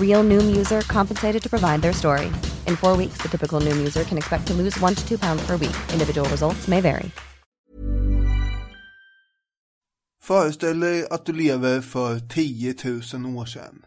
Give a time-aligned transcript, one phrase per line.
[0.00, 2.26] Real Noom user compensated to provide their story.
[2.66, 5.46] In four weeks, the typical Noom user can expect to lose one to two pounds
[5.46, 5.76] per week.
[5.92, 7.10] Individual results may vary.
[10.22, 12.74] Föreställ dig att du lever för 10
[13.14, 13.82] 000 år sedan.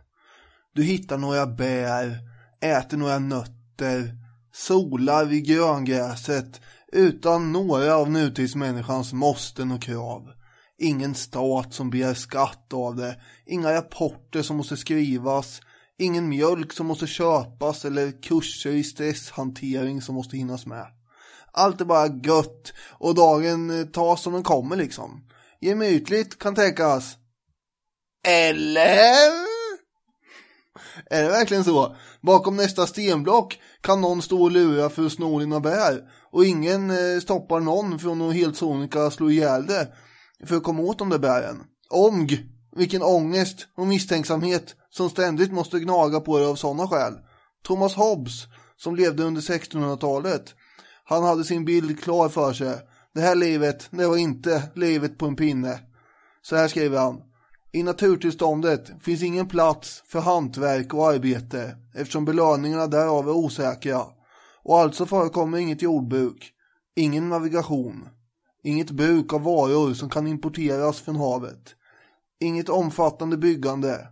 [0.76, 2.18] Du hittar några bär,
[2.62, 4.16] äter några nötter,
[4.54, 10.32] solar i gröngräset utan några av nutidsmänniskans måsten och krav.
[10.78, 15.62] Ingen stat som begär skatt av det, inga rapporter som måste skrivas,
[16.02, 20.86] ingen mjölk som måste köpas eller kurser i stresshantering som måste hinnas med.
[21.52, 25.28] Allt är bara gött och dagen eh, tas som den kommer liksom.
[25.62, 27.16] Gemytligt kan tänkas.
[28.28, 29.52] Eller?
[31.10, 31.96] Är det verkligen så?
[32.22, 36.02] Bakom nästa stenblock kan någon stå och lura för att sno dina bär
[36.32, 39.88] och ingen eh, stoppar någon från att helt sonika slå ihjäl det
[40.46, 41.64] för att komma åt de där bären.
[41.90, 42.46] Omg,
[42.76, 47.14] Vilken ångest och misstänksamhet som ständigt måste gnaga på det av sådana skäl.
[47.64, 48.48] Thomas Hobbes,
[48.78, 50.56] som levde under 1600-talet,
[51.04, 52.80] han hade sin bild klar för sig.
[53.14, 55.80] Det här livet, det var inte livet på en pinne.
[56.42, 57.22] Så här skriver han.
[57.74, 64.02] I naturtillståndet finns ingen plats för hantverk och arbete eftersom belöningarna därav är osäkra
[64.64, 66.52] och alltså förekommer inget jordbruk,
[66.96, 68.10] ingen navigation,
[68.64, 71.76] inget bruk av varor som kan importeras från havet,
[72.40, 74.08] inget omfattande byggande,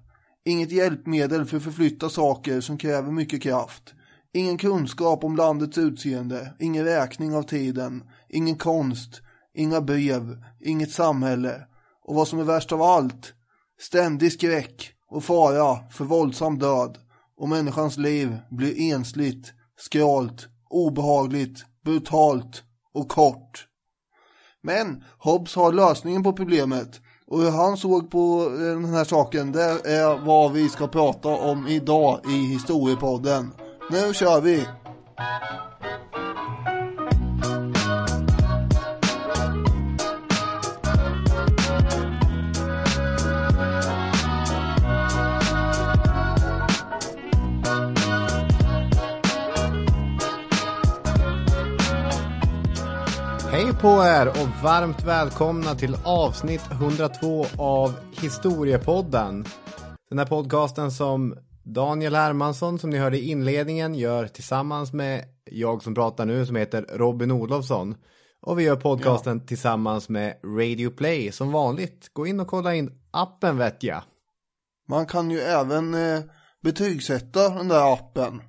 [0.45, 3.93] inget hjälpmedel för att förflytta saker som kräver mycket kraft,
[4.33, 9.21] ingen kunskap om landets utseende, ingen räkning av tiden, ingen konst,
[9.53, 11.65] inga brev, inget samhälle.
[12.05, 13.33] Och vad som är värst av allt,
[13.79, 16.97] ständig skräck och fara för våldsam död.
[17.37, 22.63] Och människans liv blir ensligt, skralt, obehagligt, brutalt
[22.93, 23.67] och kort.
[24.61, 29.51] Men Hobbes har lösningen på problemet och hur han såg på eh, den här saken
[29.51, 33.51] det är vad vi ska prata om idag i historiepodden.
[33.91, 34.65] Nu kör vi!
[53.81, 59.45] På er och varmt välkomna till avsnitt 102 av Historiepodden.
[60.09, 65.83] Den här podcasten som Daniel Hermansson som ni hörde i inledningen gör tillsammans med jag
[65.83, 67.95] som pratar nu som heter Robin Olofsson.
[68.41, 69.47] Och vi gör podcasten ja.
[69.47, 72.13] tillsammans med Radio Play som vanligt.
[72.13, 74.01] Gå in och kolla in appen vet jag.
[74.87, 76.21] Man kan ju även eh,
[76.61, 78.41] betygsätta den där appen.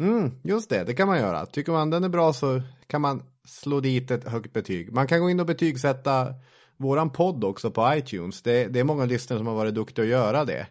[0.00, 1.46] Mm, just det, det kan man göra.
[1.46, 4.92] Tycker man den är bra så kan man slå dit ett högt betyg.
[4.92, 6.34] Man kan gå in och betygsätta
[6.76, 8.42] våran podd också på iTunes.
[8.42, 10.66] Det, det är många lyssnare som har varit duktiga att göra det.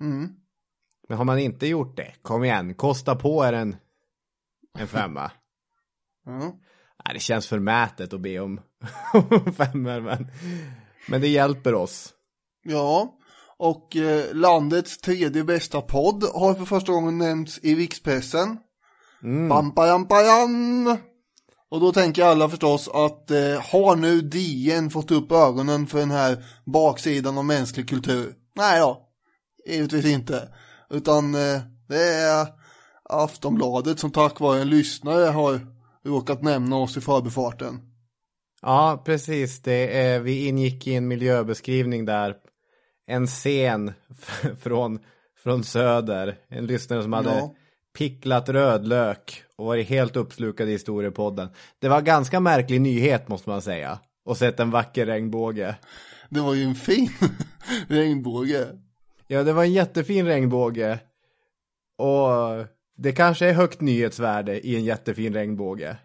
[0.00, 0.28] Mm.
[1.08, 3.76] Men har man inte gjort det, kom igen, kosta på er en,
[4.78, 5.30] en femma.
[6.26, 6.40] mm.
[7.04, 8.60] Nej, det känns förmätet att be om
[9.56, 10.26] femmor, men,
[11.08, 12.14] men det hjälper oss.
[12.62, 13.18] Ja,
[13.56, 18.58] och eh, landets tredje bästa podd har för första gången nämnts i rikspressen.
[19.22, 19.48] Mm.
[19.48, 20.98] Bam, bam, bam.
[21.70, 26.10] Och då tänker alla förstås att eh, har nu DN fått upp ögonen för den
[26.10, 28.34] här baksidan av mänsklig kultur?
[28.56, 29.08] Nej då,
[29.66, 30.48] givetvis inte.
[30.90, 32.46] Utan eh, det är
[33.08, 35.60] Aftonbladet som tack vare en lyssnare har
[36.04, 37.80] råkat nämna oss i förbifarten.
[38.62, 39.62] Ja, precis.
[39.62, 42.34] Det är, vi ingick i en miljöbeskrivning där.
[43.06, 43.92] En scen
[44.60, 44.98] från,
[45.42, 46.38] från Söder.
[46.48, 47.54] En lyssnare som hade Ja.
[47.98, 51.48] Picklat rödlök och varit helt uppslukad i historiepodden.
[51.78, 53.98] Det var ganska märklig nyhet måste man säga.
[54.24, 55.76] Och sett en vacker regnbåge.
[56.30, 57.10] Det var ju en fin
[57.88, 58.66] regnbåge.
[59.26, 60.98] Ja, det var en jättefin regnbåge.
[61.98, 65.96] Och det kanske är högt nyhetsvärde i en jättefin regnbåge.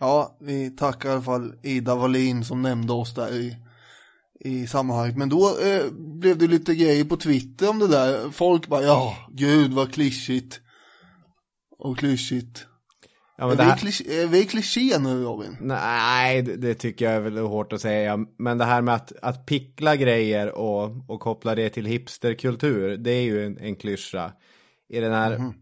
[0.00, 3.56] Ja, vi tackar i alla fall Ida Wallin som nämnde oss där i,
[4.40, 5.16] i sammanhanget.
[5.16, 8.30] Men då eh, blev det lite grejer på Twitter om det där.
[8.30, 10.60] Folk bara, ja, gud vad klyschigt.
[11.78, 12.66] Och klyschigt.
[13.38, 13.76] Ja, Är, det vi här...
[13.76, 15.56] klisch- är vi kliché nu Robin?
[15.60, 18.18] Nej, det, det tycker jag är väl hårt att säga.
[18.38, 23.10] Men det här med att, att pickla grejer och, och koppla det till hipsterkultur, det
[23.10, 24.32] är ju en, en klyscha.
[24.88, 25.52] I den här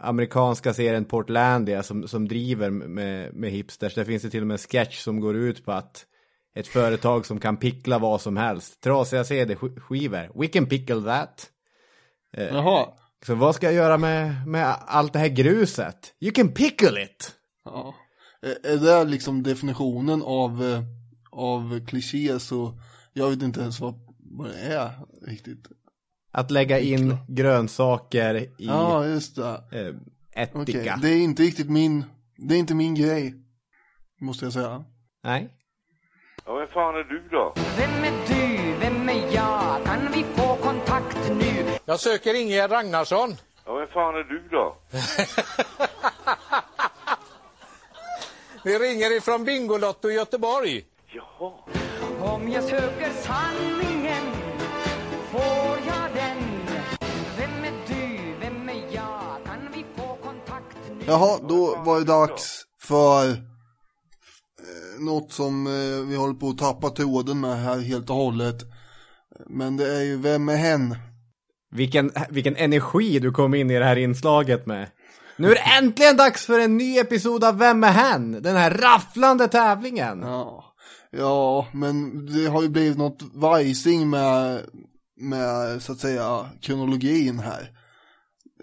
[0.00, 4.54] amerikanska serien Portlandia som, som driver med, med hipsters, där finns det till och med
[4.54, 6.06] en sketch som går ut på att
[6.54, 8.80] ett företag som kan pickla vad som helst.
[8.80, 11.50] Trasiga CD-skivor, we can pickle that.
[12.36, 12.86] Jaha.
[13.26, 16.14] Så vad ska jag göra med, med allt det här gruset?
[16.20, 17.32] You can pickle it!
[17.64, 17.94] Ja.
[18.42, 20.80] Är- Är det liksom definitionen av, eh,
[21.32, 22.80] av kliché så
[23.12, 24.90] jag vet inte ens vad, vad det är
[25.26, 25.66] riktigt.
[26.32, 29.48] Att lägga in grönsaker i Ja, just det.
[29.72, 29.94] eh,
[30.52, 30.98] Okej, ättika.
[31.02, 32.04] det är inte riktigt min,
[32.36, 33.34] det är inte min grej.
[34.20, 34.84] Måste jag säga.
[35.24, 35.48] Nej.
[36.46, 37.54] Ja, vem fan är du då?
[37.78, 38.74] Vem är du?
[38.80, 39.84] Vem är jag?
[39.84, 41.03] Kan vi få kontakt?
[41.84, 43.36] Jag söker Ingegerd Ragnarsson.
[43.66, 44.76] Ja, vem fan är du då?
[48.64, 50.84] Vi ringer ifrån Bingolotto i Göteborg.
[51.14, 51.52] Jaha.
[52.34, 54.24] Om jag söker sanningen
[55.30, 56.38] får jag den.
[57.38, 58.34] Vem är du?
[58.40, 59.44] Vem är jag?
[59.46, 61.04] Kan vi få kontakt nu?
[61.06, 63.34] Jaha, då var det dags för eh,
[64.98, 68.56] något som eh, vi håller på att tappa tråden med här helt och hållet.
[69.46, 70.96] Men det är ju Vem är hen?
[71.74, 74.90] Vilken, vilken energi du kom in i det här inslaget med.
[75.36, 78.42] Nu är det äntligen dags för en ny episod av Vem är hen?
[78.42, 80.20] Den här rafflande tävlingen.
[80.22, 80.64] Ja,
[81.10, 84.60] ja, men det har ju blivit något vajsing med,
[85.20, 87.70] med så att säga kronologin här.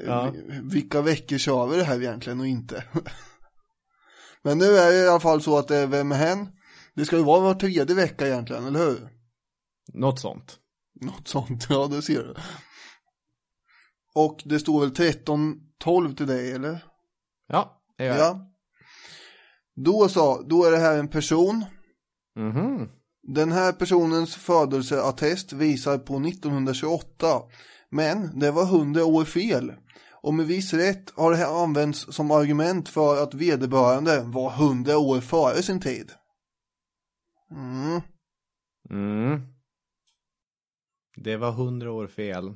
[0.06, 0.31] Ja.
[0.34, 2.84] Vi- Vilka veckor kör vi det här egentligen och inte?
[4.44, 6.48] Men nu är det i alla fall så att det är Vem är hen?
[6.96, 9.10] Det ska ju vara var tredje vecka egentligen, eller hur?
[9.94, 10.58] Något sånt.
[11.02, 12.36] Något sånt, ja det ser du.
[14.16, 15.16] Och det står väl
[15.84, 16.86] 13-12 till dig, eller?
[17.48, 18.25] Ja, det gör jag.
[18.25, 18.48] Ja.
[19.75, 21.66] Då så, då är det här en person.
[22.36, 22.90] Mhm.
[23.24, 27.42] Den här personens födelseattest visar på 1928.
[27.90, 29.74] Men det var 100 år fel.
[30.24, 34.98] Och med viss rätt har det här använts som argument för att vederbörande var 100
[34.98, 36.12] år före sin tid.
[37.52, 38.02] Mm.
[38.90, 39.42] Mm.
[41.16, 42.56] Det var hundra år fel.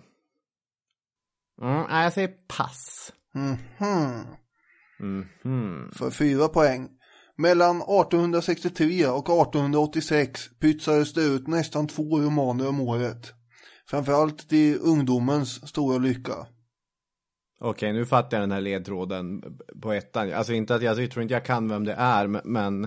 [1.62, 3.13] Mm, nej, jag säger pass.
[3.34, 4.25] Mhm.
[5.00, 5.92] Mhm.
[5.92, 6.90] För fyra poäng.
[7.38, 13.34] Mellan 1863 och 1886 pytsades det ut nästan två romaner om året.
[13.88, 16.48] Framförallt till ungdomens stora lycka.
[17.60, 19.44] Okej, nu fattar jag den här ledtråden
[19.81, 20.34] på ettan.
[20.34, 22.84] Alltså inte att jag, jag tror inte jag kan vem det är, men, men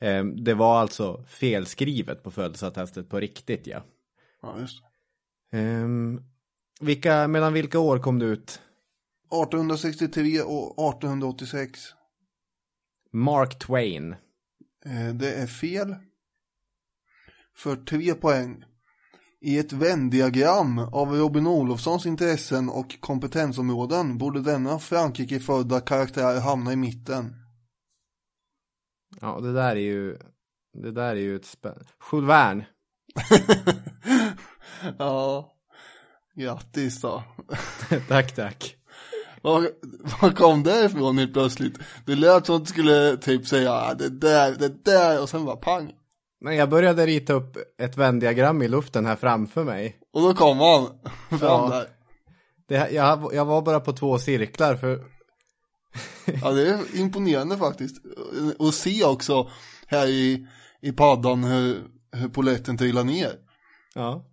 [0.00, 3.82] eh, det var alltså felskrivet på födelseattestet på riktigt, ja.
[4.42, 5.58] Ja, just det.
[5.58, 6.20] Ehm,
[6.80, 8.60] vilka, mellan vilka år kom det ut?
[9.32, 11.80] 1863 och 1886.
[13.12, 14.12] Mark Twain.
[14.84, 15.96] Eh, Det är fel.
[17.56, 18.64] För tre poäng.
[19.40, 26.76] I ett vändiagram av Robin Olofssons intressen och kompetensområden borde denna Frankrike-födda karaktär hamna i
[26.76, 27.34] mitten.
[29.20, 30.18] Ja, det där är ju,
[30.82, 31.84] det där är ju ett spänn...
[32.12, 32.66] Jules Verne.
[34.98, 35.53] ja,
[36.34, 37.22] grattis då.
[38.08, 38.76] tack, tack.
[39.42, 39.70] Var,
[40.20, 41.78] var kom det ifrån helt plötsligt?
[42.06, 45.44] Det lät som att du skulle typ säga ah, det där, det där och sen
[45.44, 45.92] bara pang.
[46.40, 49.98] Men jag började rita upp ett vändiagram i luften här framför mig.
[50.12, 50.86] Och då kom han
[51.38, 51.68] fram Ja.
[51.70, 51.88] där.
[52.68, 55.04] Det, jag, jag var bara på två cirklar för...
[56.42, 57.96] Ja det är imponerande faktiskt.
[58.58, 59.50] Och se också
[59.86, 60.46] här i,
[60.82, 63.32] i paddan hur, hur poletten trillar ner.
[63.94, 64.24] Ja.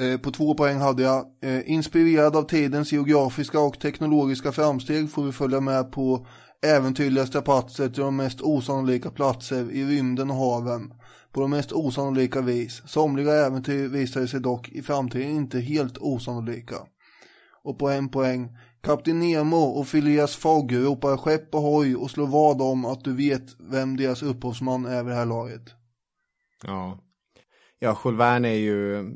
[0.00, 1.26] Eh, på två poäng hade jag.
[1.42, 6.26] Eh, inspirerad av tidens geografiska och teknologiska framsteg får vi följa med på
[6.66, 10.94] äventyrliga strapatser till de mest osannolika platser i rymden och haven.
[11.32, 12.82] På de mest osannolika vis.
[12.86, 16.76] Somliga äventyr visade sig dock i framtiden inte helt osannolika.
[17.64, 18.48] Och på en poäng.
[18.82, 23.16] Kapten Nemo och Phileas Fogg ropar skepp och hoj och slår vad om att du
[23.16, 25.62] vet vem deras upphovsman är vid det här laget.
[26.64, 26.98] Ja.
[27.78, 29.10] Ja, Jules Verne är ju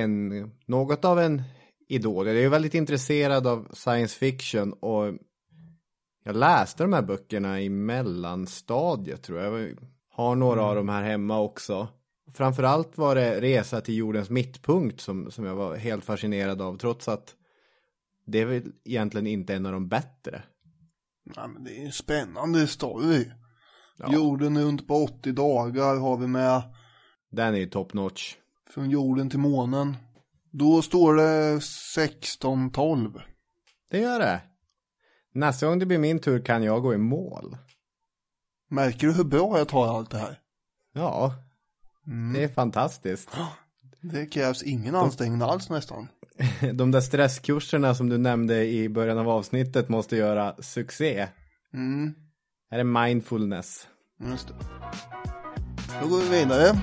[0.00, 1.42] en, något av en
[1.88, 2.26] idol.
[2.26, 5.14] Jag är väldigt intresserad av science fiction och
[6.24, 9.60] jag läste de här böckerna i mellanstadiet tror jag.
[9.60, 9.76] Jag
[10.10, 11.88] har några av dem här hemma också.
[12.34, 17.08] Framförallt var det Resa till jordens mittpunkt som, som jag var helt fascinerad av trots
[17.08, 17.34] att
[18.26, 20.42] det är väl egentligen inte en av de bättre.
[21.36, 23.24] Nej, men det är en spännande story.
[23.96, 24.12] Ja.
[24.12, 26.62] Jorden runt på 80 dagar har vi med.
[27.30, 28.36] Den är ju top notch.
[28.76, 29.96] Från jorden till månen.
[30.50, 33.20] Då står det 1612.
[33.90, 34.40] Det gör det.
[35.34, 37.56] Nästa gång det blir min tur kan jag gå i mål.
[38.70, 40.40] Märker du hur bra jag tar allt det här?
[40.92, 41.34] Ja,
[42.34, 43.30] det är fantastiskt.
[44.00, 46.08] Det krävs ingen ansträngning alls nästan.
[46.74, 51.28] De där stresskurserna som du nämnde i början av avsnittet måste göra succé.
[51.74, 52.14] Mm,
[52.70, 53.88] Här är mindfulness.
[54.30, 54.54] just det.
[56.02, 56.76] Då går vi vidare.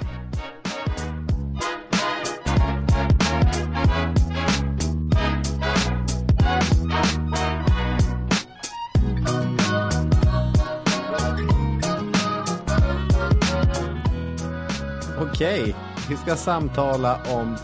[15.43, 15.75] Okej,
[16.09, 17.57] vi ska samtala om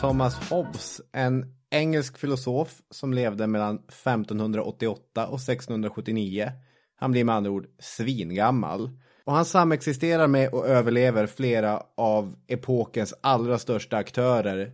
[0.00, 6.52] Thomas Hobbes, en engelsk filosof som levde mellan 1588 och 1679.
[6.96, 8.90] Han blir med andra ord svingammal.
[9.24, 14.72] Och han samexisterar med och överlever flera av epokens allra största aktörer.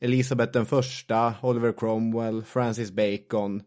[0.00, 3.62] Elisabeth den första, Oliver Cromwell, Francis Bacon.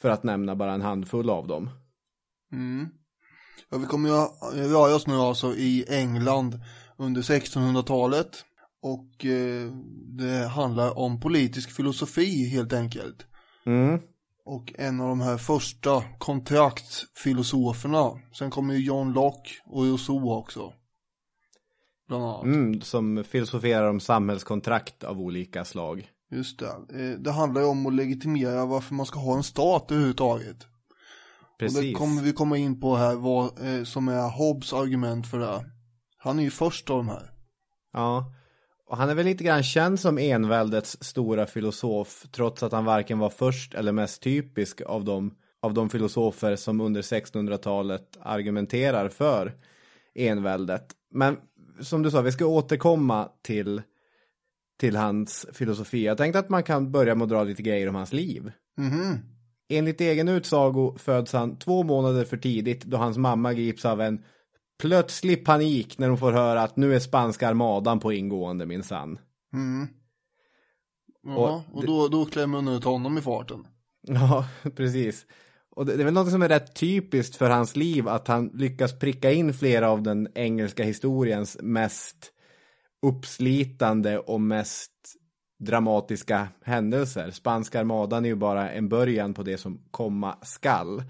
[0.00, 1.70] För att nämna bara en handfull av dem.
[2.52, 2.88] Mm.
[3.70, 4.14] Ja, vi kommer ju
[4.68, 6.60] röra oss nu alltså i England
[6.98, 8.44] under 1600-talet.
[8.82, 9.72] Och eh,
[10.18, 13.26] det handlar om politisk filosofi helt enkelt.
[13.66, 14.00] Mm.
[14.44, 18.10] Och en av de här första kontraktsfilosoferna.
[18.38, 20.72] Sen kommer ju John Locke och Rousseau också.
[22.08, 22.44] Bland annat.
[22.44, 26.08] Mm, som filosoferar om samhällskontrakt av olika slag.
[26.30, 26.66] Just det.
[26.66, 30.56] Eh, Det handlar ju om att legitimera varför man ska ha en stat överhuvudtaget.
[30.56, 31.96] Och det Precis.
[31.96, 35.64] kommer vi komma in på här vad eh, som är Hobbes argument för det.
[36.24, 37.30] Han är ju först av de här.
[37.92, 38.32] Ja,
[38.86, 43.18] och han är väl lite grann känd som enväldets stora filosof, trots att han varken
[43.18, 49.52] var först eller mest typisk av de, av de filosofer som under 1600-talet argumenterar för
[50.14, 50.86] enväldet.
[51.10, 51.36] Men
[51.80, 53.82] som du sa, vi ska återkomma till,
[54.80, 56.04] till hans filosofi.
[56.04, 58.52] Jag tänkte att man kan börja med att dra lite grejer om hans liv.
[58.76, 59.18] Mhm.
[59.68, 64.24] Enligt egen utsago föds han två månader för tidigt då hans mamma grips av en
[64.84, 69.18] plötslig panik när hon får höra att nu är spanska armadan på ingående minsann.
[69.52, 69.88] Mm.
[71.22, 73.66] Ja, Och och, då, då klämmer hon ut honom i farten.
[74.06, 75.26] Ja, precis.
[75.76, 78.50] Och det det är väl något som är rätt typiskt för hans liv att han
[78.54, 82.32] lyckas pricka in flera av den engelska historiens mest
[83.06, 84.92] uppslitande och mest
[85.58, 87.30] dramatiska händelser.
[87.30, 91.02] Spanska armadan är ju bara en början på det som komma skall.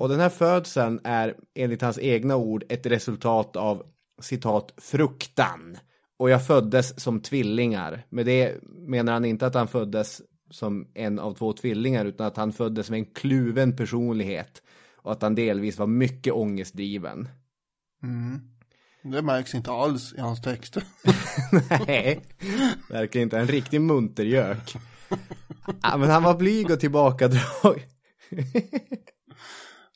[0.00, 3.82] Och den här födseln är enligt hans egna ord ett resultat av
[4.20, 5.78] citat fruktan.
[6.18, 8.06] Och jag föddes som tvillingar.
[8.08, 12.36] Med det menar han inte att han föddes som en av två tvillingar utan att
[12.36, 14.62] han föddes med en kluven personlighet.
[14.96, 17.28] Och att han delvis var mycket ångestdriven.
[18.02, 18.40] Mm.
[19.02, 20.84] Det märks inte alls i hans texter.
[21.86, 22.20] Nej,
[22.90, 23.38] verkligen inte.
[23.38, 24.74] En riktig muntergök.
[25.82, 27.86] Ja, men han var blyg och tillbakadrag.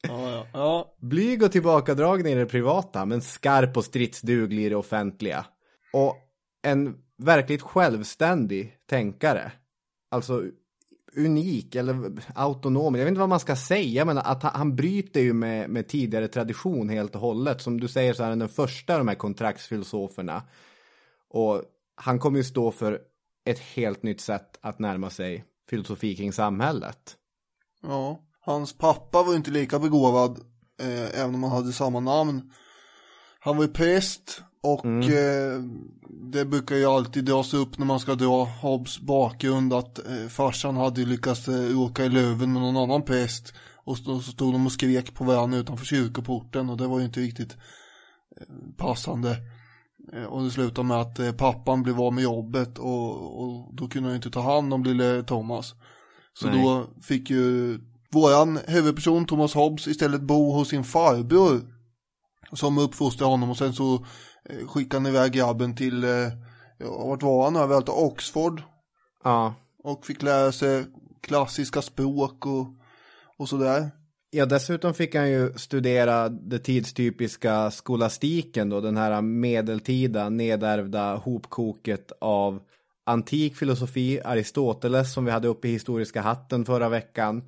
[0.08, 0.46] ja, ja.
[0.52, 0.94] ja.
[1.00, 5.46] Blyg och tillbakadragen i det privata, men skarp och stridsduglig i det offentliga.
[5.92, 6.16] Och
[6.62, 9.52] en verkligt självständig tänkare.
[10.10, 10.42] Alltså
[11.16, 15.20] unik eller autonom, jag vet inte vad man ska säga, men att han, han bryter
[15.20, 17.60] ju med, med tidigare tradition helt och hållet.
[17.60, 20.42] Som du säger så är han den första av de här kontraktsfilosoferna.
[21.28, 21.62] Och
[21.94, 23.00] han kommer ju stå för
[23.44, 27.16] ett helt nytt sätt att närma sig filosofi kring samhället.
[27.82, 28.20] ja.
[28.46, 30.38] Hans pappa var ju inte lika begåvad,
[30.80, 32.52] eh, även om han hade samma namn.
[33.40, 35.62] Han var ju präst och eh,
[36.32, 40.76] det brukar ju alltid dras upp när man ska dra Hobbes bakgrund att eh, farsan
[40.76, 43.54] hade lyckats eh, råka i löven med någon annan präst.
[43.84, 47.04] Och så, så stod de och skrek på varandra utanför kyrkoporten och det var ju
[47.04, 47.52] inte riktigt
[48.40, 49.36] eh, passande.
[50.12, 53.88] Eh, Och det slutade med att eh, pappan blev av med jobbet och, och då
[53.88, 55.74] kunde han ju inte ta hand om lille Thomas.
[56.34, 56.62] Så Nej.
[56.62, 57.78] då fick ju
[58.14, 61.60] våran huvudperson Thomas Hobbes istället bo hos sin farbror.
[62.52, 63.94] Som uppfostrade honom och sen så
[64.48, 66.10] eh, skickade han iväg grabben till, eh,
[66.78, 67.56] ja, vart var han?
[67.56, 68.62] Överallt Oxford.
[69.24, 69.54] Ja,
[69.84, 70.84] Och fick lära sig
[71.20, 72.66] klassiska språk och,
[73.38, 73.90] och sådär.
[74.30, 82.12] Ja, dessutom fick han ju studera det tidstypiska skolastiken då, den här medeltida nedärvda hopkoket
[82.20, 82.60] av
[83.06, 87.42] antik filosofi, Aristoteles som vi hade uppe i historiska hatten förra veckan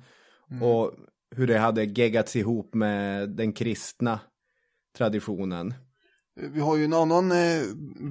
[0.61, 0.93] och
[1.35, 4.19] hur det hade geggats ihop med den kristna
[4.97, 5.73] traditionen.
[6.53, 7.63] Vi har ju en annan eh,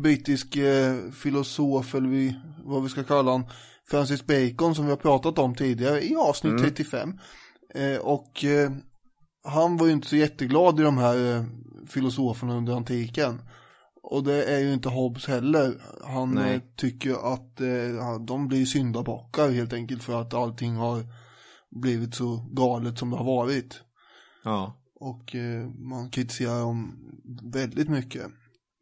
[0.02, 3.46] brittisk eh, filosof, eller vi, vad vi ska kalla han,
[3.90, 7.18] Francis Bacon som vi har pratat om tidigare i avsnitt 35.
[7.74, 8.70] Eh, och eh,
[9.44, 11.44] han var ju inte så jätteglad i de här eh,
[11.86, 13.40] filosoferna under antiken.
[14.02, 15.74] Och det är ju inte Hobbes heller.
[16.04, 17.56] Han eh, tycker att
[18.26, 21.04] de blir syndabockar helt enkelt för att allting har
[21.80, 23.80] blivit så galet som det har varit.
[24.44, 24.82] Ja.
[24.94, 26.98] Och eh, man kritiserar dem
[27.42, 28.26] väldigt mycket.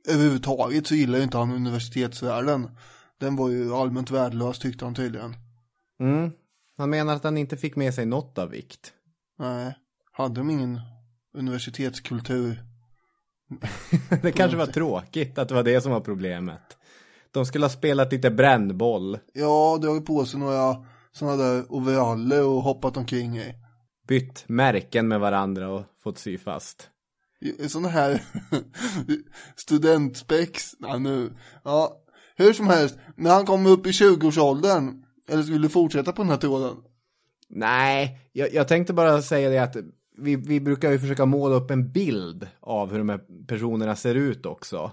[0.09, 2.71] Överhuvudtaget så gillar ju inte han universitetsvärlden.
[3.21, 5.37] Den var ju allmänt värdelös tyckte han tydligen.
[6.01, 6.31] Mm.
[6.77, 8.93] Han menar att han inte fick med sig något av vikt.
[9.39, 9.75] Nej,
[10.13, 10.81] hade de ingen
[11.35, 12.65] universitetskultur?
[14.23, 16.77] det kanske var tråkigt att det var det som var problemet.
[17.31, 22.63] De skulle ha spelat lite brännboll, Ja, dragit på sig några sådana där overaller och
[22.63, 23.55] hoppat omkring i.
[24.09, 26.91] bytt märken med varandra och fått sy fast.
[27.69, 28.23] Sådana här
[29.57, 30.75] studentspex.
[30.79, 31.33] Nej, nu.
[31.65, 32.03] Ja,
[32.37, 32.99] hur som helst.
[33.17, 35.05] När han kom upp i 20-årsåldern.
[35.29, 36.77] Eller skulle fortsätta på den här tråden.
[37.49, 39.77] Nej, jag, jag tänkte bara säga det att
[40.19, 44.15] vi, vi brukar ju försöka måla upp en bild av hur de här personerna ser
[44.15, 44.91] ut också.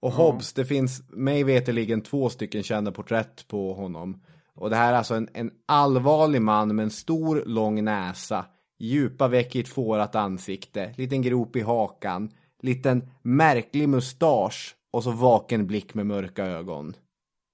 [0.00, 4.22] Och Hobbes, det finns mig veterligen två stycken kända porträtt på honom.
[4.54, 8.46] Och det här är alltså en, en allvarlig man med en stor lång näsa,
[8.78, 12.30] djupa veck i ett fårat ansikte, liten grop i hakan,
[12.62, 16.94] liten märklig mustasch och så vaken blick med mörka ögon.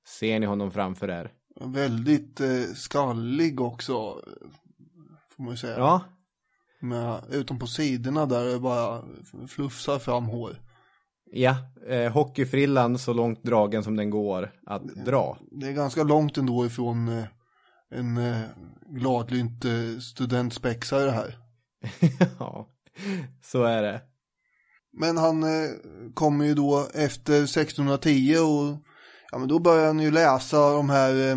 [0.07, 1.33] Ser ni honom framför er?
[1.61, 4.23] Väldigt eh, skallig också.
[5.37, 5.79] Får man ju säga.
[5.79, 6.01] Ja,
[6.81, 9.05] Med, utom på sidorna där det bara
[9.49, 10.61] flufsar fram hår.
[11.33, 11.57] Ja,
[11.89, 15.39] eh, hockeyfrillan så långt dragen som den går att dra.
[15.51, 17.25] Det är ganska långt ändå ifrån eh,
[17.91, 18.41] en eh,
[18.91, 21.39] gladlynt eh, studentspexare här.
[22.39, 22.69] ja,
[23.43, 24.01] så är det.
[24.93, 25.71] Men han eh,
[26.15, 28.85] kommer ju då efter 1610 och
[29.33, 31.37] ja men då börjar han ju läsa de här eh,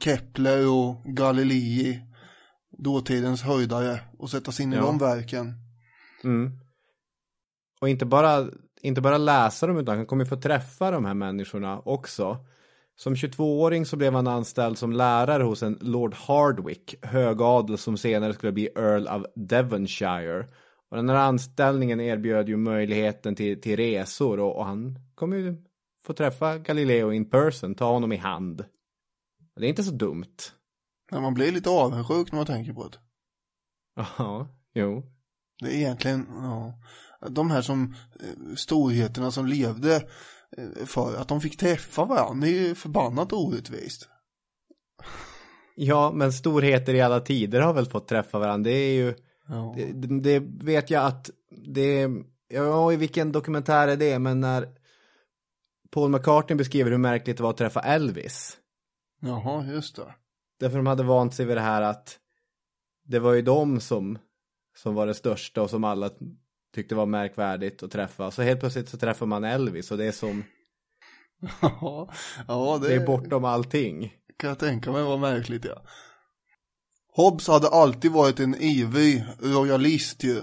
[0.00, 2.00] Kepler och Galilei,
[2.78, 4.82] dåtidens höjdare och sätta sig in i Ja.
[4.82, 5.54] de verken.
[6.24, 6.50] Mm.
[7.80, 8.48] Och inte bara,
[8.86, 12.36] inte bara läsa dem utan han kommer få träffa de här människorna också.
[12.96, 18.34] Som 22-åring så blev han anställd som lärare hos en Lord Hardwick, högadel som senare
[18.34, 20.46] skulle bli Earl of Devonshire.
[20.90, 25.56] Och den här anställningen erbjöd ju möjligheten till, till resor och, och han kommer ju
[26.04, 28.60] få träffa Galileo in person, ta honom i hand.
[29.54, 30.36] Och det är inte så dumt.
[31.10, 32.98] Men man blir lite avundsjuk när man tänker på det.
[34.18, 35.02] Ja, jo.
[35.60, 36.74] Det är egentligen, ja,
[37.28, 39.96] de här som, eh, storheterna som levde
[40.56, 44.08] eh, för att de fick träffa varandra, det är ju förbannat orättvist.
[45.74, 48.70] Ja, men storheter i alla tider har väl fått träffa varandra.
[48.70, 49.14] Det är ju,
[49.48, 49.74] Ja.
[49.94, 51.30] det, det vet jag att
[51.66, 52.08] det,
[52.48, 54.68] ja i vilken dokumentär är det, men när
[55.90, 58.58] Paul McCartney beskriver hur märkligt det var att träffa Elvis.
[59.20, 60.14] Jaha, just det.
[60.60, 62.18] Därför de hade vant sig vid det här att
[63.04, 64.18] det var ju de som,
[64.76, 66.10] som var det största och som alla
[66.76, 68.30] tyckte var märkvärdigt att träffa.
[68.30, 70.44] Så helt plötsligt så träffar man Elvis och det är som,
[71.60, 72.08] Ja,
[72.48, 74.12] ja det, det är bortom allting.
[74.36, 75.82] kan jag tänka mig var märkligt ja.
[77.12, 80.42] Hobbes hade alltid varit en ivrig royalist ju.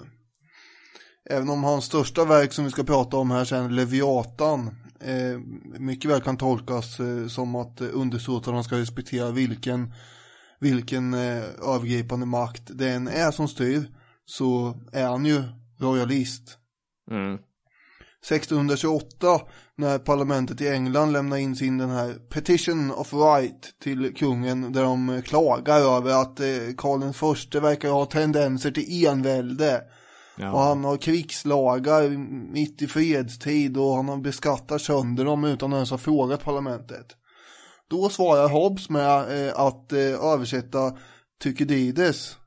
[1.30, 4.68] Även om hans största verk som vi ska prata om här sen, Leviatan,
[5.00, 5.40] eh,
[5.80, 9.94] mycket väl kan tolkas eh, som att eh, undersåtarna ska respektera vilken,
[10.60, 13.86] vilken eh, övergripande makt det än är som styr,
[14.26, 15.44] så är han ju
[15.84, 16.58] royalist.
[17.12, 17.38] Mm.
[18.24, 19.42] 1628
[19.76, 24.84] när parlamentet i England lämnar in sin den här Petition of Right till kungen där
[24.84, 29.82] de klagar över att eh, Karl den förste verkar ha tendenser till envälde.
[30.38, 30.52] Ja.
[30.52, 32.10] Och han har krigslagar
[32.54, 37.06] mitt i fredstid och han har beskattat sönder dem utan att ens ha frågat parlamentet.
[37.90, 40.98] Då svarar Hobbes med eh, att eh, översätta
[41.44, 42.38] Thukydides.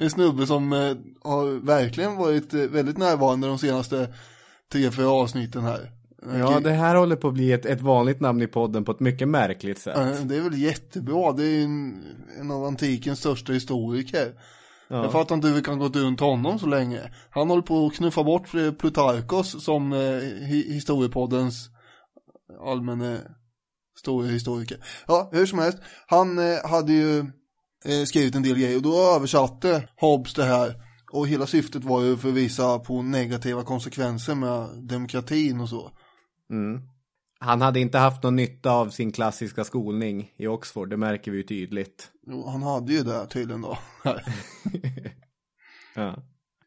[0.00, 4.14] En snubbe som eh, har verkligen varit eh, väldigt närvarande de senaste
[4.72, 5.92] tre, fyra avsnitten här.
[6.38, 9.00] Ja, det här håller på att bli ett, ett vanligt namn i podden på ett
[9.00, 10.28] mycket märkligt sätt.
[10.28, 12.02] Det är väl jättebra, det är en,
[12.40, 14.32] en av antikens största historiker.
[14.88, 15.02] Ja.
[15.02, 17.00] Jag fattar inte hur vi kan gå runt honom så länge.
[17.30, 21.70] Han håller på att knuffa bort Plutarkos som eh, hi- historiepoddens
[22.66, 23.18] allmänna
[23.98, 24.78] stora historiker.
[25.06, 25.78] Ja, hur som helst.
[26.06, 27.24] Han eh, hade ju
[28.06, 30.74] skrivit en del grejer och då översatte Hobbes det här.
[31.12, 35.90] Och hela syftet var ju för att visa på negativa konsekvenser med demokratin och så.
[36.50, 36.80] Mm.
[37.38, 41.36] Han hade inte haft någon nytta av sin klassiska skolning i Oxford, det märker vi
[41.36, 42.10] ju tydligt.
[42.26, 43.78] Jo, han hade ju det tydligen då.
[45.96, 46.22] Ja.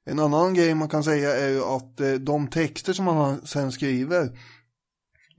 [0.06, 3.72] En annan grej man kan säga är ju att eh, de texter som han sen
[3.72, 4.38] skriver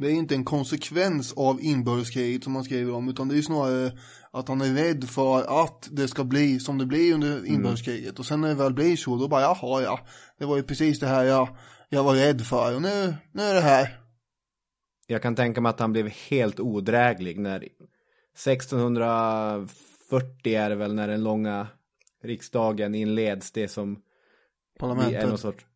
[0.01, 3.43] det är inte en konsekvens av inbördeskriget som han skriver om utan det är ju
[3.43, 3.93] snarare
[4.33, 8.19] att han är rädd för att det ska bli som det blir under inbördeskriget.
[8.19, 10.01] Och sen när det väl blir så då bara jaha ja.
[10.39, 11.57] Det var ju precis det här jag,
[11.89, 12.75] jag var rädd för.
[12.75, 14.01] Och nu, nu är det här.
[15.07, 21.09] Jag kan tänka mig att han blev helt odräglig när 1640 är det väl när
[21.09, 21.67] den långa
[22.23, 24.03] riksdagen inleds, det som
[24.79, 25.23] Parlamentet.
[25.23, 25.67] är någon sorts,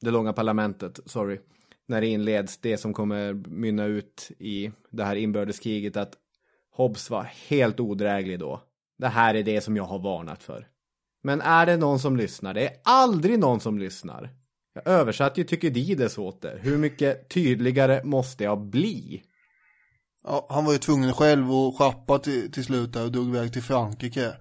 [0.00, 1.40] det långa parlamentet, sorry,
[1.86, 6.21] när det inleds, det som kommer mynna ut i det här inbördeskriget, att
[6.74, 8.62] Hobbes var helt odräglig då.
[8.98, 10.66] Det här är det som jag har varnat för.
[11.22, 12.54] Men är det någon som lyssnar?
[12.54, 14.30] Det är aldrig någon som lyssnar.
[14.74, 16.58] Jag översatte ju Tykidides åt det.
[16.60, 19.22] Hur mycket tydligare måste jag bli?
[20.24, 23.52] Ja, han var ju tvungen själv att schappa till, till slut där och drog iväg
[23.52, 24.32] till Frankrike.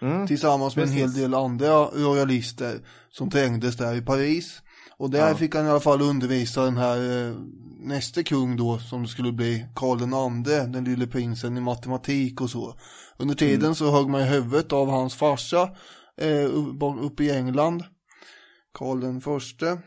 [0.00, 0.26] Mm.
[0.26, 1.22] Tillsammans med en hel Precis.
[1.22, 4.62] del andra royalister som trängdes där i Paris.
[4.98, 5.34] Och där Ja.
[5.34, 7.34] fick han i alla fall undervisa den här eh,
[7.80, 12.50] nästa kung då som skulle bli Karl den andre, den lille prinsen i matematik och
[12.50, 12.74] så.
[13.18, 13.74] Under tiden Mm.
[13.74, 15.70] så högg man i huvudet av hans farsa
[16.20, 17.84] eh, upp- uppe i England.
[18.74, 19.78] Karl den förste.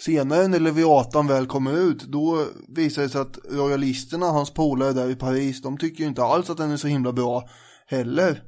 [0.00, 5.10] Senare när Leviatan väl kommer ut, då visar det sig att royalisterna, hans polare där
[5.10, 7.48] i Paris, de tycker ju inte alls att den är så himla bra
[7.86, 8.42] heller.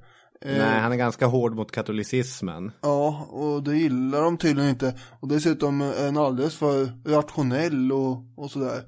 [0.44, 2.72] Eh, Nej, han är ganska hård mot katolicismen.
[2.80, 4.94] Ja, och det gillar de tydligen inte.
[5.20, 8.82] Och dessutom är den alldeles för rationell och, och sådär.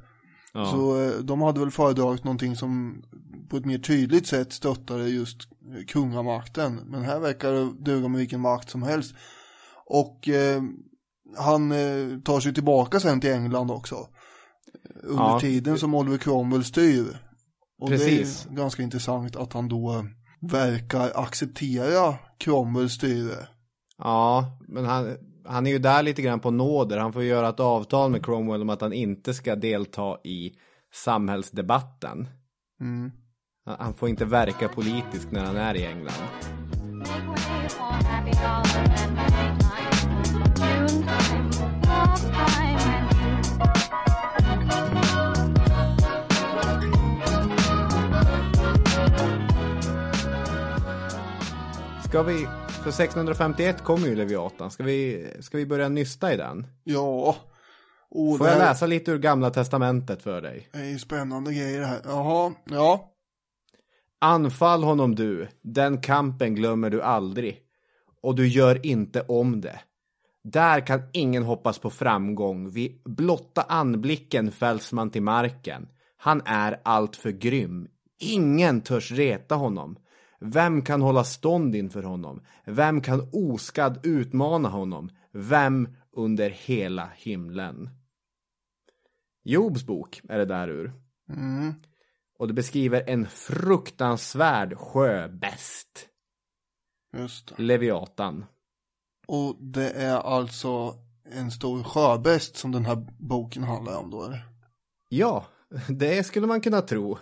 [0.55, 0.65] Ja.
[0.67, 3.03] Så eh, de hade väl föredragit någonting som
[3.51, 5.38] på ett mer tydligt sätt stöttade just
[5.77, 6.75] eh, kungamakten.
[6.87, 9.15] Men här verkar det duga med vilken makt som helst.
[9.87, 10.62] Och eh,
[11.38, 13.97] han eh, tar sig tillbaka sen till England också.
[15.03, 15.41] Under Ja.
[15.41, 17.19] tiden som Oliver Cromwell styr.
[17.81, 18.43] Och Precis.
[18.45, 20.03] det är ganska intressant att han då eh,
[20.42, 23.48] verkar acceptera Cromwells styre.
[23.98, 25.16] Ja, men han,
[25.48, 26.98] han är ju där lite grann på nåder.
[26.98, 30.52] Han får göra ett avtal med Cromwell om att han inte ska delta i
[30.94, 32.28] samhällsdebatten.
[32.81, 33.12] Mm.
[33.78, 36.22] Han- får inte verka politiskt när han är i England.
[52.12, 54.70] Ska vi, för 1651 kommer ju Leviatan.
[54.70, 56.66] Ska vi, ska vi börja nysta i den?
[56.85, 57.37] Ja.
[58.11, 60.68] Och Får det jag läsa lite ur gamla testamentet för dig?
[60.72, 62.01] är ju spännande grejer det här.
[62.05, 63.12] Jaha, ja.
[64.20, 67.61] Anfall honom du, den kampen glömmer du aldrig.
[68.22, 69.81] Och du gör inte om det.
[70.44, 72.70] Där kan ingen hoppas på framgång.
[72.70, 75.88] Vid blotta anblicken fälls man till marken.
[76.16, 77.88] Han är alltför grym.
[78.20, 79.96] Ingen törs reta honom.
[80.44, 82.40] Vem kan hålla stånd inför honom?
[82.64, 85.11] Vem kan oskadd utmana honom?
[85.33, 87.90] Vem under hela himlen?
[89.44, 90.92] Jobs bok är det där ur.
[91.28, 91.74] Mm.
[92.38, 96.09] Och det beskriver en fruktansvärd sjöbäst.
[97.16, 97.62] Just det.
[97.62, 98.44] Leviatan.
[99.26, 104.48] Och det är alltså en stor sjöbäst som den här boken handlar om då eller?
[105.09, 105.46] Ja,
[105.88, 107.18] det skulle man kunna tro.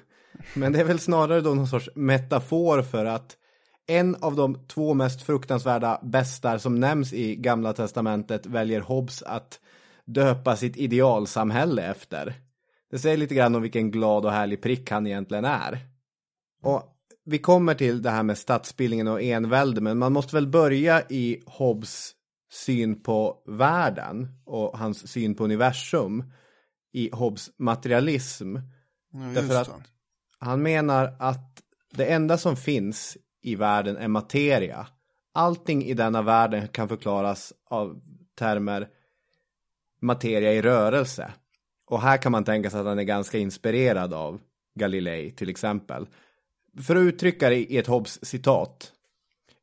[0.55, 3.37] Men det är väl snarare då någon sorts metafor för att
[3.87, 9.61] en av de två mest fruktansvärda bästar som nämns i Gamla Testamentet väljer Hobbes att
[10.05, 12.35] döpa sitt idealsamhälle efter.
[12.91, 15.79] Det säger lite grann om vilken glad och härlig prick han egentligen är.
[16.63, 21.03] Och vi kommer till det här med statsbildningen och envälde, men man måste väl börja
[21.09, 22.13] i Hobbes
[22.53, 26.25] syn på världen och hans syn på universum
[26.93, 28.57] i Hobbes materialism.
[29.13, 30.00] Ja, Därför att det
[30.41, 34.87] han menar att det enda som finns i världen är materia.
[35.35, 38.01] Allting i denna världen kan förklaras av
[38.39, 38.89] termer
[40.01, 41.33] materia i rörelse.
[41.87, 44.41] Och här kan man tänka sig att han är ganska inspirerad av
[44.75, 46.07] Galilei till exempel.
[46.83, 48.93] För att uttrycka det i ett Hobbes citat.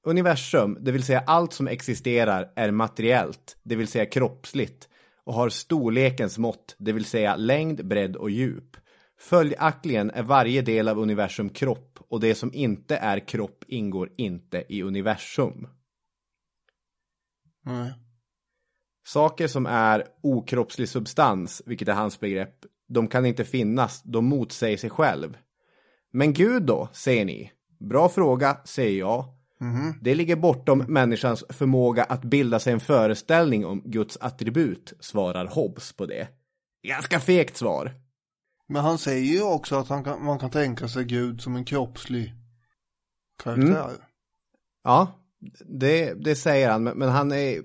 [0.03, 4.89] Universum, det vill säga allt som existerar, är materiellt, det vill säga kroppsligt
[5.23, 8.77] och har storlekens mått, det vill säga längd, bredd och djup.
[9.19, 14.63] Följaktligen är varje del av universum kropp och det som inte är kropp ingår inte
[14.69, 15.67] i universum.
[17.65, 17.93] Nej.
[19.05, 24.77] Saker som är okroppslig substans, vilket är hans begrepp, de kan inte finnas, de motsäger
[24.77, 25.37] sig själv.
[26.11, 27.51] Men Gud då, säger ni?
[27.79, 29.25] Bra fråga, säger jag.
[30.01, 35.93] Det ligger bortom människans förmåga att bilda sig en föreställning om Guds attribut, svarar Hobbes
[35.93, 36.27] på det.
[36.83, 37.91] Ganska fegt svar.
[38.67, 41.65] Men han säger ju också att han kan, man kan tänka sig Gud som en
[41.65, 42.33] kroppslig
[43.43, 43.91] karaktär.
[44.83, 45.11] Ja,
[45.65, 47.61] det, det säger han, men, men han är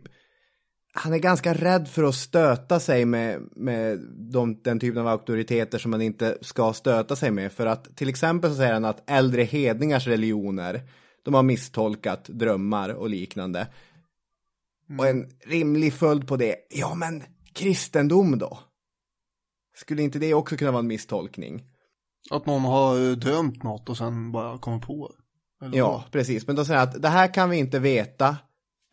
[0.94, 3.98] han är ganska rädd för att stöta sig med, med
[4.32, 7.52] de, den typen av auktoriteter som man inte ska stöta sig med.
[7.52, 10.80] För att till exempel så säger han att äldre hedningars religioner,
[11.22, 13.66] de har misstolkat drömmar och liknande.
[14.98, 18.58] Och en rimlig följd på det, ja men kristendom då?
[19.74, 21.64] Skulle inte det också kunna vara en misstolkning?
[22.30, 25.12] Att någon har eh, drömt något och sen bara kommer på
[25.60, 25.76] det.
[25.76, 26.46] Ja, precis.
[26.46, 28.36] Men då säger att det här kan vi inte veta.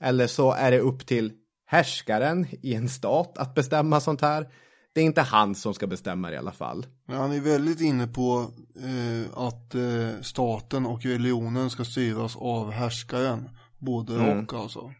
[0.01, 1.33] Eller så är det upp till
[1.65, 4.47] härskaren i en stat att bestämma sånt här.
[4.93, 6.85] Det är inte han som ska bestämma det i alla fall.
[7.07, 12.71] Men han är väldigt inne på eh, att eh, staten och religionen ska styras av
[12.71, 13.49] härskaren.
[13.77, 14.39] Både Mm.
[14.39, 14.93] och alltså.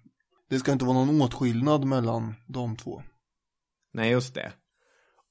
[0.50, 3.02] Det ska inte vara någon åtskillnad mellan de två.
[3.94, 4.52] Nej, just det.